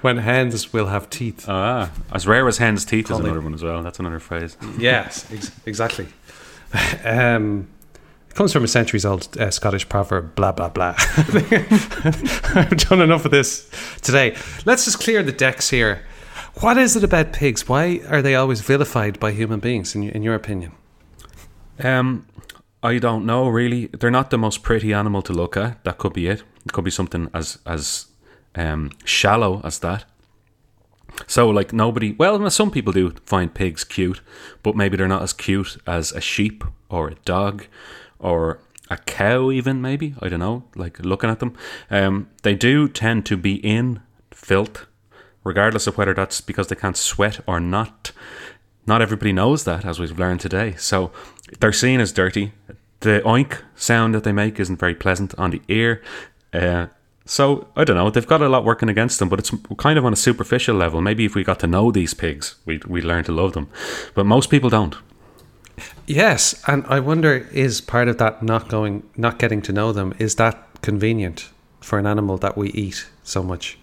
When 0.00 0.16
hens 0.16 0.72
will 0.72 0.86
have 0.86 1.10
teeth. 1.10 1.44
Ah, 1.46 1.90
as 2.10 2.26
rare 2.26 2.48
as 2.48 2.56
hen's 2.56 2.86
teeth 2.86 3.10
is 3.10 3.18
another 3.18 3.42
one 3.42 3.52
as 3.52 3.62
well. 3.62 3.82
That's 3.82 3.98
another 3.98 4.18
phrase. 4.18 4.56
yes, 4.78 5.30
ex- 5.32 5.50
exactly. 5.66 6.06
Um, 7.04 7.66
it 8.28 8.36
comes 8.36 8.52
from 8.52 8.62
a 8.62 8.68
centuries 8.68 9.04
old 9.04 9.36
uh, 9.36 9.50
Scottish 9.50 9.88
proverb, 9.88 10.36
blah, 10.36 10.52
blah, 10.52 10.68
blah. 10.68 10.94
I've 12.54 12.76
done 12.88 13.00
enough 13.00 13.24
of 13.24 13.32
this 13.32 13.68
today. 14.02 14.36
Let's 14.64 14.84
just 14.84 15.00
clear 15.00 15.24
the 15.24 15.32
decks 15.32 15.68
here. 15.70 16.04
What 16.60 16.78
is 16.78 16.94
it 16.94 17.02
about 17.02 17.32
pigs? 17.32 17.68
Why 17.68 18.00
are 18.08 18.22
they 18.22 18.36
always 18.36 18.60
vilified 18.60 19.18
by 19.18 19.32
human 19.32 19.58
beings, 19.58 19.96
in, 19.96 20.04
in 20.10 20.22
your 20.22 20.36
opinion? 20.36 20.72
Um, 21.82 22.24
I 22.82 22.98
don't 22.98 23.26
know 23.26 23.48
really. 23.48 23.86
They're 23.86 24.10
not 24.10 24.30
the 24.30 24.38
most 24.38 24.62
pretty 24.62 24.92
animal 24.92 25.22
to 25.22 25.32
look 25.32 25.56
at. 25.56 25.84
That 25.84 25.98
could 25.98 26.14
be 26.14 26.26
it. 26.26 26.42
It 26.64 26.72
could 26.72 26.84
be 26.84 26.90
something 26.90 27.28
as 27.34 27.58
as 27.66 28.06
um, 28.54 28.90
shallow 29.04 29.60
as 29.64 29.78
that. 29.80 30.04
So 31.26 31.50
like 31.50 31.72
nobody. 31.72 32.12
Well, 32.12 32.48
some 32.50 32.70
people 32.70 32.92
do 32.92 33.14
find 33.26 33.52
pigs 33.52 33.84
cute, 33.84 34.20
but 34.62 34.76
maybe 34.76 34.96
they're 34.96 35.08
not 35.08 35.22
as 35.22 35.32
cute 35.32 35.76
as 35.86 36.12
a 36.12 36.20
sheep 36.20 36.64
or 36.88 37.08
a 37.08 37.14
dog 37.26 37.66
or 38.18 38.60
a 38.88 38.96
cow. 38.96 39.50
Even 39.50 39.82
maybe 39.82 40.14
I 40.20 40.28
don't 40.28 40.40
know. 40.40 40.64
Like 40.74 40.98
looking 41.00 41.30
at 41.30 41.40
them, 41.40 41.54
um, 41.90 42.30
they 42.42 42.54
do 42.54 42.88
tend 42.88 43.26
to 43.26 43.36
be 43.36 43.56
in 43.56 44.00
filth, 44.30 44.86
regardless 45.44 45.86
of 45.86 45.98
whether 45.98 46.14
that's 46.14 46.40
because 46.40 46.68
they 46.68 46.76
can't 46.76 46.96
sweat 46.96 47.40
or 47.46 47.60
not 47.60 48.12
not 48.86 49.02
everybody 49.02 49.32
knows 49.32 49.64
that, 49.64 49.84
as 49.84 50.00
we've 50.00 50.18
learned 50.18 50.40
today. 50.40 50.74
So 50.76 51.12
they're 51.58 51.72
seen 51.72 52.00
as 52.00 52.12
dirty. 52.12 52.52
The 53.00 53.22
oink 53.24 53.62
sound 53.74 54.14
that 54.14 54.24
they 54.24 54.32
make 54.32 54.60
isn't 54.60 54.78
very 54.78 54.94
pleasant 54.94 55.34
on 55.38 55.50
the 55.50 55.62
ear. 55.68 56.02
Uh, 56.52 56.86
so 57.24 57.68
I 57.76 57.84
don't 57.84 57.96
know. 57.96 58.10
They've 58.10 58.26
got 58.26 58.42
a 58.42 58.48
lot 58.48 58.64
working 58.64 58.88
against 58.88 59.18
them, 59.18 59.28
but 59.28 59.38
it's 59.38 59.52
kind 59.78 59.98
of 59.98 60.04
on 60.04 60.12
a 60.12 60.16
superficial 60.16 60.76
level. 60.76 61.00
Maybe 61.00 61.24
if 61.24 61.34
we 61.34 61.44
got 61.44 61.60
to 61.60 61.66
know 61.66 61.90
these 61.90 62.14
pigs, 62.14 62.56
we'd 62.66 62.84
we'd 62.84 63.04
learn 63.04 63.24
to 63.24 63.32
love 63.32 63.52
them. 63.52 63.68
But 64.14 64.26
most 64.26 64.50
people 64.50 64.70
don't. 64.70 64.96
Yes, 66.06 66.60
and 66.66 66.84
I 66.88 67.00
wonder 67.00 67.48
is 67.52 67.80
part 67.80 68.08
of 68.08 68.18
that 68.18 68.42
not 68.42 68.68
going, 68.68 69.08
not 69.16 69.38
getting 69.38 69.62
to 69.62 69.72
know 69.72 69.92
them, 69.92 70.12
is 70.18 70.34
that 70.36 70.82
convenient 70.82 71.50
for 71.80 71.98
an 71.98 72.06
animal 72.06 72.36
that 72.38 72.56
we 72.56 72.70
eat 72.70 73.06
so 73.22 73.42
much? 73.42 73.78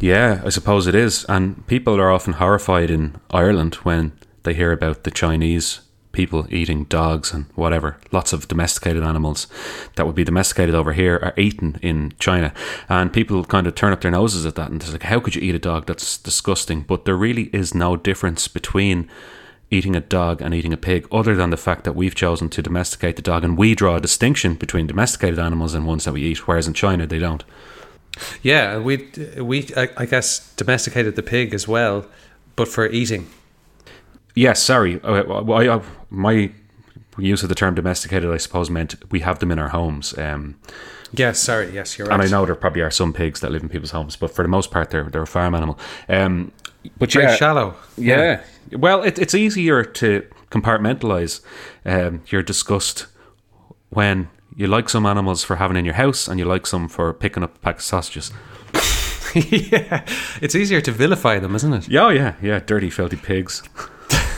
Yeah, 0.00 0.42
I 0.44 0.50
suppose 0.50 0.86
it 0.86 0.94
is. 0.94 1.24
And 1.28 1.66
people 1.66 2.00
are 2.00 2.10
often 2.10 2.34
horrified 2.34 2.90
in 2.90 3.16
Ireland 3.30 3.76
when 3.76 4.12
they 4.42 4.54
hear 4.54 4.72
about 4.72 5.04
the 5.04 5.10
Chinese 5.10 5.80
people 6.16 6.46
eating 6.50 6.84
dogs 6.84 7.32
and 7.32 7.44
whatever. 7.54 7.98
Lots 8.10 8.32
of 8.32 8.48
domesticated 8.48 9.02
animals 9.02 9.46
that 9.94 10.06
would 10.06 10.16
be 10.16 10.24
domesticated 10.24 10.74
over 10.74 10.94
here 10.94 11.16
are 11.22 11.34
eaten 11.36 11.78
in 11.82 12.14
China. 12.18 12.52
And 12.88 13.12
people 13.12 13.44
kind 13.44 13.66
of 13.66 13.74
turn 13.74 13.92
up 13.92 14.00
their 14.00 14.10
noses 14.10 14.46
at 14.46 14.56
that 14.56 14.70
and 14.70 14.80
they're 14.80 14.92
like, 14.92 15.04
how 15.04 15.20
could 15.20 15.36
you 15.36 15.42
eat 15.42 15.54
a 15.54 15.60
dog? 15.60 15.86
That's 15.86 16.18
disgusting. 16.18 16.80
But 16.80 17.04
there 17.04 17.16
really 17.16 17.50
is 17.52 17.74
no 17.74 17.96
difference 17.96 18.48
between 18.48 19.08
eating 19.70 19.94
a 19.94 20.00
dog 20.00 20.40
and 20.40 20.54
eating 20.54 20.72
a 20.72 20.76
pig 20.76 21.06
other 21.12 21.34
than 21.34 21.50
the 21.50 21.56
fact 21.56 21.84
that 21.84 21.96
we've 21.96 22.14
chosen 22.14 22.48
to 22.48 22.62
domesticate 22.62 23.16
the 23.16 23.22
dog 23.22 23.44
and 23.44 23.58
we 23.58 23.74
draw 23.74 23.96
a 23.96 24.00
distinction 24.00 24.54
between 24.54 24.86
domesticated 24.86 25.38
animals 25.38 25.74
and 25.74 25.86
ones 25.86 26.04
that 26.04 26.12
we 26.12 26.22
eat 26.22 26.46
whereas 26.46 26.68
in 26.68 26.74
China 26.74 27.06
they 27.06 27.18
don't. 27.18 27.44
Yeah, 28.42 28.78
we 28.78 29.08
we 29.36 29.68
I, 29.76 29.88
I 29.96 30.06
guess 30.06 30.54
domesticated 30.54 31.16
the 31.16 31.22
pig 31.22 31.52
as 31.52 31.68
well, 31.68 32.06
but 32.54 32.68
for 32.68 32.86
eating. 32.88 33.26
Yes, 34.36 34.62
sorry. 34.62 35.00
Uh, 35.02 35.22
I, 35.50 35.76
I, 35.76 35.82
my 36.10 36.52
use 37.18 37.42
of 37.42 37.48
the 37.48 37.54
term 37.54 37.74
domesticated, 37.74 38.30
I 38.30 38.36
suppose, 38.36 38.70
meant 38.70 38.94
we 39.10 39.20
have 39.20 39.38
them 39.40 39.50
in 39.50 39.58
our 39.58 39.70
homes. 39.70 40.16
Um, 40.16 40.56
Yes, 41.12 41.38
sorry. 41.38 41.72
Yes, 41.72 41.96
you're 41.96 42.08
right. 42.08 42.14
and 42.14 42.22
I 42.22 42.26
know 42.26 42.44
there 42.44 42.54
probably 42.56 42.82
are 42.82 42.90
some 42.90 43.12
pigs 43.12 43.40
that 43.40 43.50
live 43.50 43.62
in 43.62 43.68
people's 43.68 43.92
homes, 43.92 44.16
but 44.16 44.30
for 44.30 44.42
the 44.42 44.48
most 44.48 44.70
part, 44.70 44.90
they're 44.90 45.04
they're 45.04 45.22
a 45.22 45.26
farm 45.26 45.54
animal. 45.54 45.78
Um, 46.08 46.52
but 46.98 47.12
very 47.12 47.26
yeah, 47.26 47.36
shallow. 47.36 47.74
yeah. 47.96 48.42
Well, 48.72 49.02
it, 49.04 49.18
it's 49.18 49.34
easier 49.34 49.84
to 49.84 50.26
compartmentalize 50.50 51.40
um, 51.84 52.22
your 52.26 52.42
disgust 52.42 53.06
when 53.90 54.28
you 54.56 54.66
like 54.66 54.88
some 54.88 55.06
animals 55.06 55.44
for 55.44 55.56
having 55.56 55.76
in 55.76 55.84
your 55.84 55.94
house, 55.94 56.26
and 56.28 56.38
you 56.40 56.44
like 56.44 56.66
some 56.66 56.88
for 56.88 57.12
picking 57.14 57.42
up 57.44 57.54
a 57.56 57.58
pack 57.60 57.76
of 57.76 57.82
sausages. 57.82 58.32
yeah, 59.34 60.04
it's 60.42 60.54
easier 60.56 60.80
to 60.80 60.90
vilify 60.92 61.38
them, 61.38 61.54
isn't 61.54 61.72
it? 61.72 61.88
Yeah, 61.88 62.06
oh, 62.06 62.08
yeah, 62.10 62.34
yeah. 62.42 62.58
Dirty, 62.58 62.90
filthy 62.90 63.16
pigs. 63.16 63.62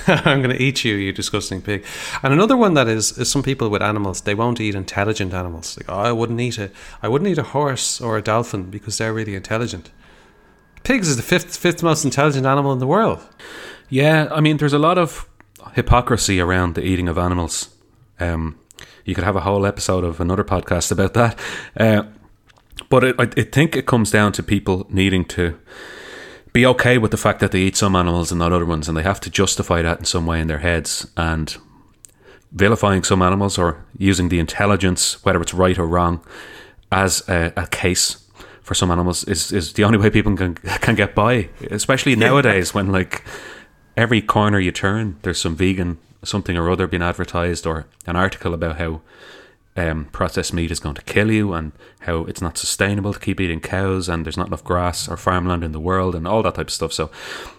I'm 0.24 0.42
going 0.42 0.56
to 0.56 0.62
eat 0.62 0.84
you, 0.84 0.94
you 0.94 1.12
disgusting 1.12 1.60
pig. 1.60 1.84
And 2.22 2.32
another 2.32 2.56
one 2.56 2.74
that 2.74 2.88
is, 2.88 3.16
is 3.18 3.30
some 3.30 3.42
people 3.42 3.68
with 3.68 3.82
animals, 3.82 4.22
they 4.22 4.34
won't 4.34 4.60
eat 4.60 4.74
intelligent 4.74 5.34
animals. 5.34 5.76
Like, 5.76 5.88
oh, 5.90 5.98
I 5.98 6.12
wouldn't 6.12 6.40
eat 6.40 6.56
a, 6.56 6.70
I 7.02 7.08
wouldn't 7.08 7.30
eat 7.30 7.38
a 7.38 7.42
horse 7.42 8.00
or 8.00 8.16
a 8.16 8.22
dolphin 8.22 8.70
because 8.70 8.96
they're 8.96 9.12
really 9.12 9.34
intelligent. 9.34 9.90
Pigs 10.82 11.08
is 11.08 11.16
the 11.16 11.22
fifth 11.22 11.56
fifth 11.56 11.82
most 11.82 12.04
intelligent 12.04 12.46
animal 12.46 12.72
in 12.72 12.78
the 12.78 12.86
world. 12.86 13.20
Yeah, 13.90 14.28
I 14.30 14.40
mean, 14.40 14.56
there's 14.56 14.72
a 14.72 14.78
lot 14.78 14.96
of 14.96 15.28
hypocrisy 15.74 16.40
around 16.40 16.74
the 16.74 16.82
eating 16.82 17.08
of 17.08 17.18
animals. 17.18 17.68
Um, 18.18 18.58
you 19.04 19.14
could 19.14 19.24
have 19.24 19.36
a 19.36 19.40
whole 19.40 19.66
episode 19.66 20.04
of 20.04 20.20
another 20.20 20.44
podcast 20.44 20.90
about 20.90 21.14
that. 21.14 21.38
Uh, 21.76 22.04
but 22.88 23.04
it, 23.04 23.16
I 23.18 23.26
think 23.26 23.76
it 23.76 23.86
comes 23.86 24.10
down 24.10 24.32
to 24.32 24.42
people 24.42 24.86
needing 24.88 25.24
to 25.26 25.58
be 26.52 26.66
okay 26.66 26.98
with 26.98 27.10
the 27.10 27.16
fact 27.16 27.40
that 27.40 27.52
they 27.52 27.60
eat 27.60 27.76
some 27.76 27.94
animals 27.96 28.30
and 28.30 28.38
not 28.38 28.52
other 28.52 28.66
ones, 28.66 28.88
and 28.88 28.96
they 28.96 29.02
have 29.02 29.20
to 29.20 29.30
justify 29.30 29.82
that 29.82 29.98
in 29.98 30.04
some 30.04 30.26
way 30.26 30.40
in 30.40 30.46
their 30.46 30.58
heads. 30.58 31.06
And 31.16 31.56
vilifying 32.52 33.04
some 33.04 33.22
animals 33.22 33.58
or 33.58 33.84
using 33.96 34.28
the 34.28 34.38
intelligence, 34.38 35.22
whether 35.24 35.40
it's 35.40 35.54
right 35.54 35.78
or 35.78 35.86
wrong, 35.86 36.24
as 36.90 37.26
a, 37.28 37.52
a 37.56 37.66
case 37.66 38.24
for 38.62 38.74
some 38.74 38.90
animals 38.90 39.24
is, 39.24 39.52
is 39.52 39.72
the 39.74 39.84
only 39.84 39.98
way 39.98 40.10
people 40.10 40.36
can 40.36 40.54
can 40.80 40.94
get 40.94 41.14
by. 41.14 41.48
Especially 41.70 42.16
nowadays 42.16 42.74
when 42.74 42.92
like 42.92 43.24
every 43.96 44.22
corner 44.22 44.58
you 44.58 44.72
turn, 44.72 45.16
there's 45.22 45.40
some 45.40 45.56
vegan 45.56 45.98
something 46.24 46.56
or 46.56 46.70
other 46.70 46.86
being 46.86 47.02
advertised 47.02 47.66
or 47.66 47.86
an 48.06 48.16
article 48.16 48.52
about 48.52 48.78
how 48.78 49.00
um, 49.78 50.06
processed 50.06 50.52
meat 50.52 50.70
is 50.70 50.80
going 50.80 50.96
to 50.96 51.02
kill 51.02 51.30
you 51.30 51.52
and 51.52 51.72
how 52.00 52.24
it's 52.24 52.42
not 52.42 52.58
sustainable 52.58 53.12
to 53.12 53.20
keep 53.20 53.40
eating 53.40 53.60
cows 53.60 54.08
and 54.08 54.26
there's 54.26 54.36
not 54.36 54.48
enough 54.48 54.64
grass 54.64 55.08
or 55.08 55.16
farmland 55.16 55.62
in 55.62 55.72
the 55.72 55.80
world 55.80 56.14
and 56.16 56.26
all 56.26 56.42
that 56.42 56.56
type 56.56 56.66
of 56.66 56.72
stuff. 56.72 56.92
So 56.92 57.10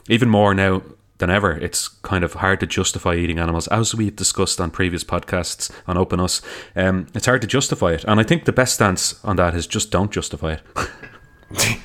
even 0.10 0.28
more 0.28 0.54
now 0.54 0.82
than 1.20 1.30
ever, 1.30 1.52
it's 1.52 1.88
kind 1.88 2.24
of 2.24 2.34
hard 2.34 2.60
to 2.60 2.68
justify 2.68 3.16
eating 3.16 3.40
animals, 3.40 3.68
as 3.68 3.96
we've 3.96 4.16
discussed 4.16 4.60
on 4.60 4.72
previous 4.72 5.04
podcasts 5.04 5.72
on 5.88 5.98
Open 5.98 6.20
Us. 6.20 6.42
Um, 6.76 7.08
it's 7.14 7.26
hard 7.26 7.42
to 7.42 7.48
justify 7.48 7.94
it, 7.94 8.06
and 8.06 8.20
I 8.20 8.24
think 8.24 8.46
the 8.46 8.54
best 8.54 8.76
stance 8.76 9.24
on 9.24 9.36
that 9.36 9.54
is 9.54 9.68
just 9.68 9.92
don't 9.92 10.12
justify 10.12 10.58
it. 10.58 11.80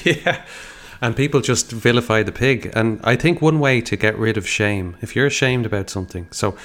yeah. 0.04 0.44
And 1.02 1.14
people 1.14 1.42
just 1.42 1.70
vilify 1.70 2.22
the 2.22 2.32
pig. 2.32 2.72
And 2.74 3.00
I 3.04 3.16
think 3.16 3.42
one 3.42 3.60
way 3.60 3.82
to 3.82 3.96
get 3.96 4.16
rid 4.16 4.38
of 4.38 4.48
shame, 4.48 4.96
if 5.02 5.14
you're 5.14 5.26
ashamed 5.26 5.66
about 5.66 5.90
something, 5.90 6.28
so 6.30 6.56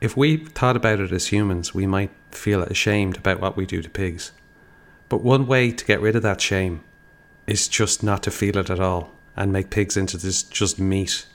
if 0.00 0.16
we 0.16 0.36
thought 0.36 0.76
about 0.76 1.00
it 1.00 1.10
as 1.10 1.26
humans, 1.26 1.74
we 1.74 1.86
might 1.86 2.10
feel 2.30 2.62
ashamed 2.62 3.16
about 3.16 3.40
what 3.40 3.56
we 3.56 3.66
do 3.66 3.82
to 3.82 3.88
pigs. 3.88 4.32
But 5.08 5.22
one 5.22 5.46
way 5.46 5.70
to 5.70 5.84
get 5.84 6.00
rid 6.00 6.16
of 6.16 6.22
that 6.22 6.40
shame 6.40 6.82
is 7.46 7.68
just 7.68 8.02
not 8.02 8.22
to 8.24 8.30
feel 8.30 8.58
it 8.58 8.70
at 8.70 8.80
all 8.80 9.10
and 9.36 9.52
make 9.52 9.70
pigs 9.70 9.96
into 9.96 10.16
this 10.18 10.42
just 10.42 10.78
meat 10.78 11.26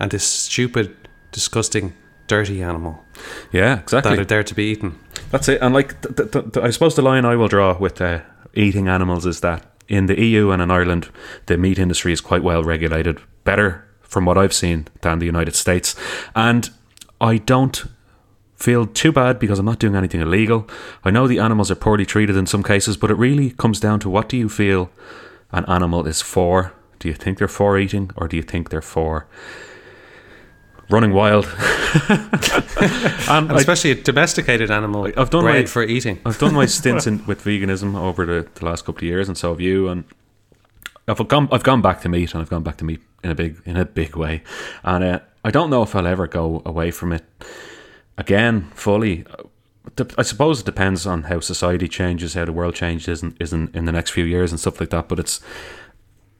and 0.00 0.10
this 0.10 0.24
stupid, 0.24 0.96
disgusting, 1.32 1.94
dirty 2.26 2.62
animal 2.62 3.04
yeah, 3.52 3.80
exactly. 3.80 4.14
that 4.14 4.20
are 4.20 4.24
there 4.24 4.44
to 4.44 4.54
be 4.54 4.64
eaten. 4.64 4.98
That's 5.30 5.48
it. 5.48 5.60
And 5.60 5.74
like, 5.74 6.00
th- 6.02 6.30
th- 6.30 6.52
th- 6.52 6.64
I 6.64 6.70
suppose 6.70 6.94
the 6.94 7.02
line 7.02 7.24
I 7.24 7.36
will 7.36 7.48
draw 7.48 7.76
with 7.76 8.00
uh, 8.00 8.20
eating 8.54 8.88
animals 8.88 9.26
is 9.26 9.40
that 9.40 9.64
in 9.88 10.06
the 10.06 10.20
EU 10.20 10.50
and 10.50 10.62
in 10.62 10.70
Ireland, 10.70 11.08
the 11.46 11.56
meat 11.56 11.78
industry 11.78 12.12
is 12.12 12.20
quite 12.20 12.42
well 12.42 12.62
regulated, 12.62 13.20
better 13.44 13.84
from 14.02 14.24
what 14.24 14.38
I've 14.38 14.52
seen 14.52 14.88
than 15.00 15.18
the 15.18 15.26
United 15.26 15.54
States. 15.54 15.94
And 16.36 16.70
I 17.20 17.38
don't 17.38 17.84
feel 18.58 18.86
too 18.86 19.12
bad 19.12 19.38
because 19.38 19.58
I'm 19.58 19.66
not 19.66 19.78
doing 19.78 19.94
anything 19.94 20.20
illegal. 20.20 20.68
I 21.04 21.10
know 21.10 21.26
the 21.28 21.38
animals 21.38 21.70
are 21.70 21.76
poorly 21.76 22.04
treated 22.04 22.36
in 22.36 22.46
some 22.46 22.62
cases, 22.62 22.96
but 22.96 23.10
it 23.10 23.14
really 23.14 23.50
comes 23.50 23.78
down 23.80 24.00
to 24.00 24.10
what 24.10 24.28
do 24.28 24.36
you 24.36 24.48
feel 24.48 24.90
an 25.52 25.64
animal 25.66 26.06
is 26.06 26.20
for? 26.20 26.72
Do 26.98 27.08
you 27.08 27.14
think 27.14 27.38
they're 27.38 27.48
for 27.48 27.78
eating 27.78 28.10
or 28.16 28.26
do 28.28 28.36
you 28.36 28.42
think 28.42 28.70
they're 28.70 28.82
for 28.82 29.26
running 30.90 31.12
wild? 31.12 31.46
and 32.08 33.28
And 33.28 33.52
I- 33.52 33.56
especially 33.58 33.92
a 33.92 33.94
domesticated 33.94 34.70
animal 34.70 35.08
I've 35.16 35.30
done 35.30 35.44
my- 35.44 35.64
for 35.66 35.84
eating. 35.84 36.18
I've 36.26 36.38
done 36.38 36.54
my 36.54 36.66
stints 36.78 37.06
in, 37.06 37.24
with 37.26 37.44
veganism 37.44 37.96
over 37.96 38.26
the, 38.26 38.48
the 38.54 38.64
last 38.64 38.84
couple 38.84 38.98
of 38.98 39.02
years, 39.04 39.28
and 39.28 39.38
so 39.38 39.50
have 39.50 39.60
you. 39.60 39.88
And 39.88 40.04
I've 41.06 41.26
gone, 41.28 41.48
I've 41.52 41.62
gone 41.62 41.80
back 41.80 42.00
to 42.02 42.08
meat, 42.08 42.34
and 42.34 42.42
I've 42.42 42.50
gone 42.50 42.62
back 42.64 42.76
to 42.78 42.84
meat 42.84 43.00
in 43.22 43.30
a 43.30 43.34
big, 43.34 43.60
in 43.64 43.76
a 43.76 43.84
big 43.84 44.16
way. 44.16 44.42
And 44.82 45.04
uh, 45.04 45.20
I 45.44 45.50
don't 45.52 45.70
know 45.70 45.82
if 45.82 45.94
I'll 45.94 46.06
ever 46.06 46.26
go 46.26 46.62
away 46.66 46.90
from 46.90 47.12
it 47.12 47.24
again 48.18 48.70
fully. 48.74 49.24
I 50.16 50.22
suppose 50.22 50.60
it 50.60 50.66
depends 50.66 51.06
on 51.06 51.24
how 51.24 51.40
society 51.40 51.88
changes, 51.88 52.34
how 52.34 52.44
the 52.44 52.52
world 52.52 52.74
changes, 52.74 53.22
and 53.22 53.34
isn't 53.40 53.74
in 53.74 53.86
the 53.86 53.92
next 53.92 54.10
few 54.10 54.24
years 54.24 54.52
and 54.52 54.60
stuff 54.60 54.80
like 54.80 54.90
that. 54.90 55.08
But 55.08 55.18
it's 55.18 55.40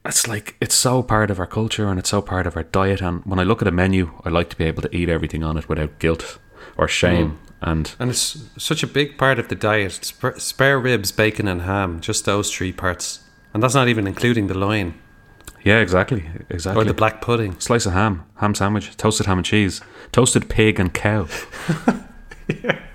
it's 0.05 0.27
like 0.27 0.55
it's 0.61 0.75
so 0.75 1.01
part 1.01 1.31
of 1.31 1.39
our 1.39 1.47
culture 1.47 1.87
and 1.87 1.99
it's 1.99 2.09
so 2.09 2.21
part 2.21 2.45
of 2.45 2.55
our 2.55 2.63
diet. 2.63 3.01
And 3.01 3.25
when 3.25 3.39
I 3.39 3.43
look 3.43 3.61
at 3.61 3.67
a 3.67 3.71
menu, 3.71 4.11
I 4.23 4.29
like 4.29 4.49
to 4.51 4.55
be 4.55 4.65
able 4.65 4.83
to 4.83 4.95
eat 4.95 5.09
everything 5.09 5.43
on 5.43 5.57
it 5.57 5.67
without 5.67 5.99
guilt 5.99 6.39
or 6.77 6.87
shame. 6.87 7.31
Mm. 7.31 7.37
And 7.61 7.95
And 7.99 8.09
it's 8.09 8.45
such 8.57 8.83
a 8.83 8.87
big 8.87 9.17
part 9.17 9.39
of 9.39 9.49
the 9.49 9.55
diet. 9.55 10.13
Spare 10.37 10.79
ribs, 10.79 11.11
bacon, 11.11 11.47
and 11.47 11.63
ham. 11.63 11.99
Just 11.99 12.23
those 12.23 12.53
three 12.53 12.71
parts. 12.71 13.21
And 13.53 13.61
that's 13.61 13.75
not 13.75 13.89
even 13.89 14.07
including 14.07 14.47
the 14.47 14.57
loin 14.57 14.93
yeah, 15.63 15.79
exactly, 15.79 16.25
exactly. 16.49 16.81
or 16.81 16.85
the 16.85 16.93
black 16.93 17.21
pudding. 17.21 17.59
Slice 17.59 17.85
of 17.85 17.93
ham, 17.93 18.25
ham 18.35 18.55
sandwich, 18.55 18.95
toasted 18.97 19.25
ham 19.25 19.39
and 19.39 19.45
cheese, 19.45 19.81
toasted 20.11 20.49
pig 20.49 20.79
and 20.79 20.93
cow. 20.93 21.27
yeah. 22.47 22.79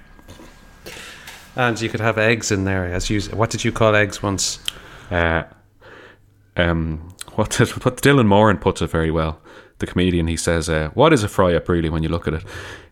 And 1.56 1.80
you 1.80 1.88
could 1.88 2.00
have 2.00 2.18
eggs 2.18 2.50
in 2.50 2.64
there. 2.64 2.92
As 2.92 3.08
you, 3.10 3.20
what 3.30 3.48
did 3.48 3.62
you 3.64 3.70
call 3.70 3.94
eggs 3.94 4.20
once? 4.20 4.58
Uh, 5.08 5.44
um, 6.56 7.14
what 7.34 7.50
did, 7.50 7.68
what 7.84 7.98
Dylan 7.98 8.26
Moran 8.26 8.58
puts 8.58 8.82
it 8.82 8.90
very 8.90 9.10
well. 9.10 9.40
The 9.78 9.86
comedian 9.86 10.26
he 10.26 10.36
says, 10.36 10.68
uh, 10.68 10.90
"What 10.94 11.12
is 11.12 11.22
a 11.22 11.28
fry 11.28 11.54
up 11.54 11.68
really 11.68 11.88
when 11.88 12.02
you 12.02 12.08
look 12.08 12.26
at 12.26 12.34
it? 12.34 12.44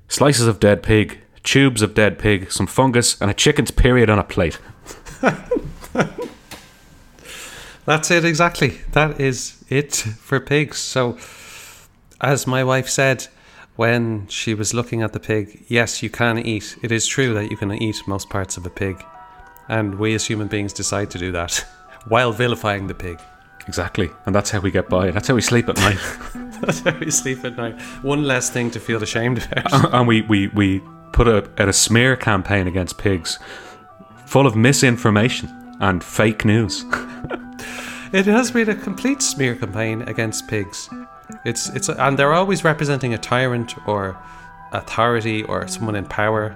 Slices 0.08 0.46
of 0.46 0.60
dead 0.60 0.82
pig, 0.82 1.20
tubes 1.42 1.82
of 1.82 1.94
dead 1.94 2.18
pig, 2.18 2.50
some 2.52 2.66
fungus, 2.66 3.20
and 3.20 3.30
a 3.30 3.34
chicken's 3.34 3.70
period 3.70 4.10
on 4.10 4.18
a 4.18 4.24
plate." 4.24 4.58
That's 7.84 8.10
it 8.10 8.24
exactly. 8.24 8.78
That 8.92 9.20
is 9.20 9.64
it 9.68 9.94
for 9.94 10.38
pigs. 10.40 10.78
So, 10.78 11.18
as 12.20 12.46
my 12.46 12.62
wife 12.62 12.88
said 12.88 13.26
when 13.74 14.26
she 14.28 14.54
was 14.54 14.72
looking 14.74 15.02
at 15.02 15.12
the 15.12 15.20
pig, 15.20 15.64
yes, 15.68 16.02
you 16.02 16.10
can 16.10 16.38
eat. 16.38 16.76
It 16.82 16.92
is 16.92 17.06
true 17.06 17.34
that 17.34 17.50
you 17.50 17.56
can 17.56 17.72
eat 17.72 17.96
most 18.06 18.30
parts 18.30 18.56
of 18.56 18.66
a 18.66 18.70
pig, 18.70 19.02
and 19.68 19.96
we 19.98 20.14
as 20.14 20.26
human 20.26 20.46
beings 20.48 20.72
decide 20.72 21.10
to 21.12 21.18
do 21.18 21.32
that 21.32 21.64
while 22.08 22.32
vilifying 22.32 22.86
the 22.86 22.94
pig. 22.94 23.20
Exactly, 23.66 24.10
and 24.26 24.34
that's 24.34 24.50
how 24.50 24.60
we 24.60 24.70
get 24.70 24.88
by. 24.88 25.10
That's 25.10 25.28
how 25.28 25.34
we 25.34 25.40
sleep 25.42 25.68
at 25.68 25.76
night, 25.76 25.98
That's 26.60 26.80
how 26.80 26.96
we 26.98 27.10
sleep 27.10 27.44
at 27.44 27.56
night. 27.56 27.80
One 28.02 28.22
less 28.24 28.50
thing 28.50 28.70
to 28.72 28.80
feel 28.80 29.02
ashamed 29.02 29.44
about. 29.44 29.92
and 29.94 30.06
we 30.06 30.22
we 30.22 30.48
we 30.48 30.80
put 31.12 31.26
a, 31.28 31.50
at 31.58 31.68
a 31.68 31.72
smear 31.72 32.16
campaign 32.16 32.66
against 32.68 32.98
pigs, 32.98 33.38
full 34.26 34.46
of 34.46 34.54
misinformation 34.54 35.48
and 35.80 36.04
fake 36.04 36.44
news. 36.44 36.84
It 38.12 38.26
has 38.26 38.50
been 38.50 38.68
a 38.68 38.74
complete 38.74 39.22
smear 39.22 39.54
campaign 39.54 40.02
against 40.02 40.48
pigs. 40.48 40.88
It's 41.44 41.68
it's 41.70 41.88
and 41.88 42.18
they're 42.18 42.34
always 42.34 42.64
representing 42.64 43.14
a 43.14 43.18
tyrant 43.18 43.74
or 43.88 44.16
authority 44.72 45.44
or 45.44 45.66
someone 45.68 45.96
in 45.96 46.04
power. 46.06 46.54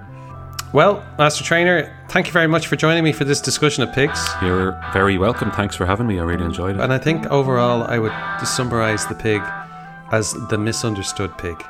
Well, 0.73 1.03
Master 1.17 1.43
Trainer, 1.43 1.95
thank 2.09 2.27
you 2.27 2.33
very 2.33 2.47
much 2.47 2.67
for 2.67 2.75
joining 2.75 3.03
me 3.03 3.13
for 3.13 3.23
this 3.23 3.39
discussion 3.39 3.83
of 3.83 3.93
pigs. 3.93 4.27
You're 4.41 4.79
very 4.91 5.17
welcome. 5.17 5.49
Thanks 5.51 5.75
for 5.75 5.85
having 5.85 6.07
me. 6.07 6.19
I 6.19 6.23
really 6.23 6.43
enjoyed 6.43 6.75
it. 6.75 6.81
And 6.81 6.91
I 6.91 6.97
think 6.97 7.25
overall, 7.27 7.83
I 7.83 7.97
would 7.99 8.11
summarize 8.45 9.07
the 9.07 9.15
pig 9.15 9.41
as 10.11 10.33
the 10.49 10.57
misunderstood 10.57 11.37
pig. 11.37 11.63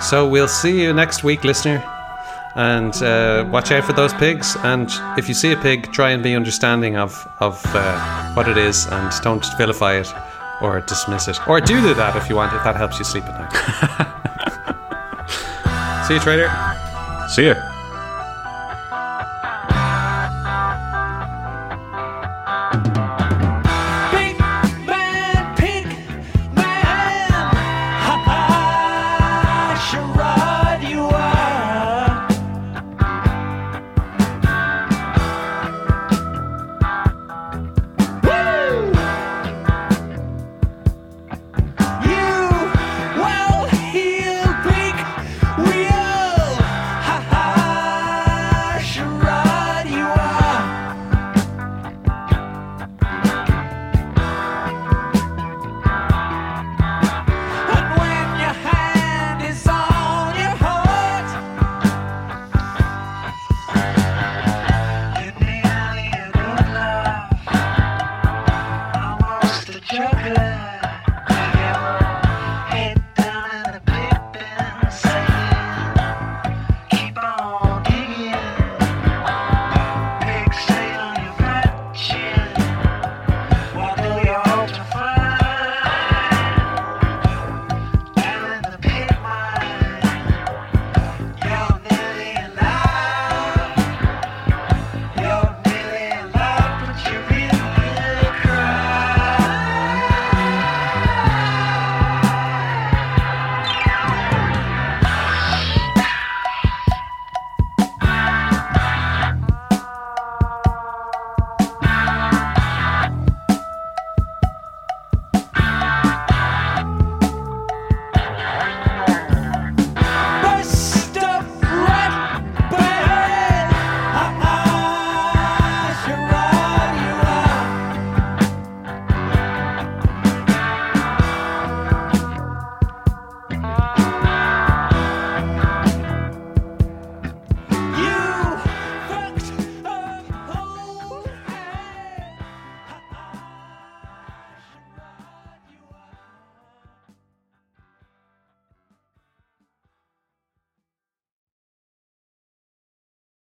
So 0.00 0.26
we'll 0.26 0.48
see 0.48 0.82
you 0.82 0.94
next 0.94 1.24
week, 1.24 1.44
listener 1.44 1.82
and 2.56 2.94
uh, 3.02 3.46
watch 3.52 3.70
out 3.70 3.84
for 3.84 3.92
those 3.92 4.12
pigs. 4.14 4.56
And 4.64 4.90
if 5.18 5.28
you 5.28 5.34
see 5.34 5.52
a 5.52 5.56
pig, 5.56 5.92
try 5.92 6.10
and 6.10 6.22
be 6.22 6.34
understanding 6.34 6.96
of 6.96 7.12
of 7.40 7.62
uh, 7.66 8.32
what 8.34 8.48
it 8.48 8.56
is, 8.56 8.86
and 8.86 9.12
don't 9.22 9.44
vilify 9.56 9.98
it 10.00 10.08
or 10.60 10.80
dismiss 10.80 11.28
it. 11.28 11.38
Or 11.46 11.60
do 11.60 11.80
do 11.80 11.94
that 11.94 12.16
if 12.16 12.28
you 12.28 12.36
want, 12.36 12.54
if 12.54 12.64
that 12.64 12.76
helps 12.76 12.98
you 12.98 13.04
sleep 13.04 13.24
at 13.24 13.38
night. 13.38 13.52
see 16.08 16.14
you, 16.14 16.20
trader. 16.20 16.50
See 17.28 17.46
you 17.46 17.54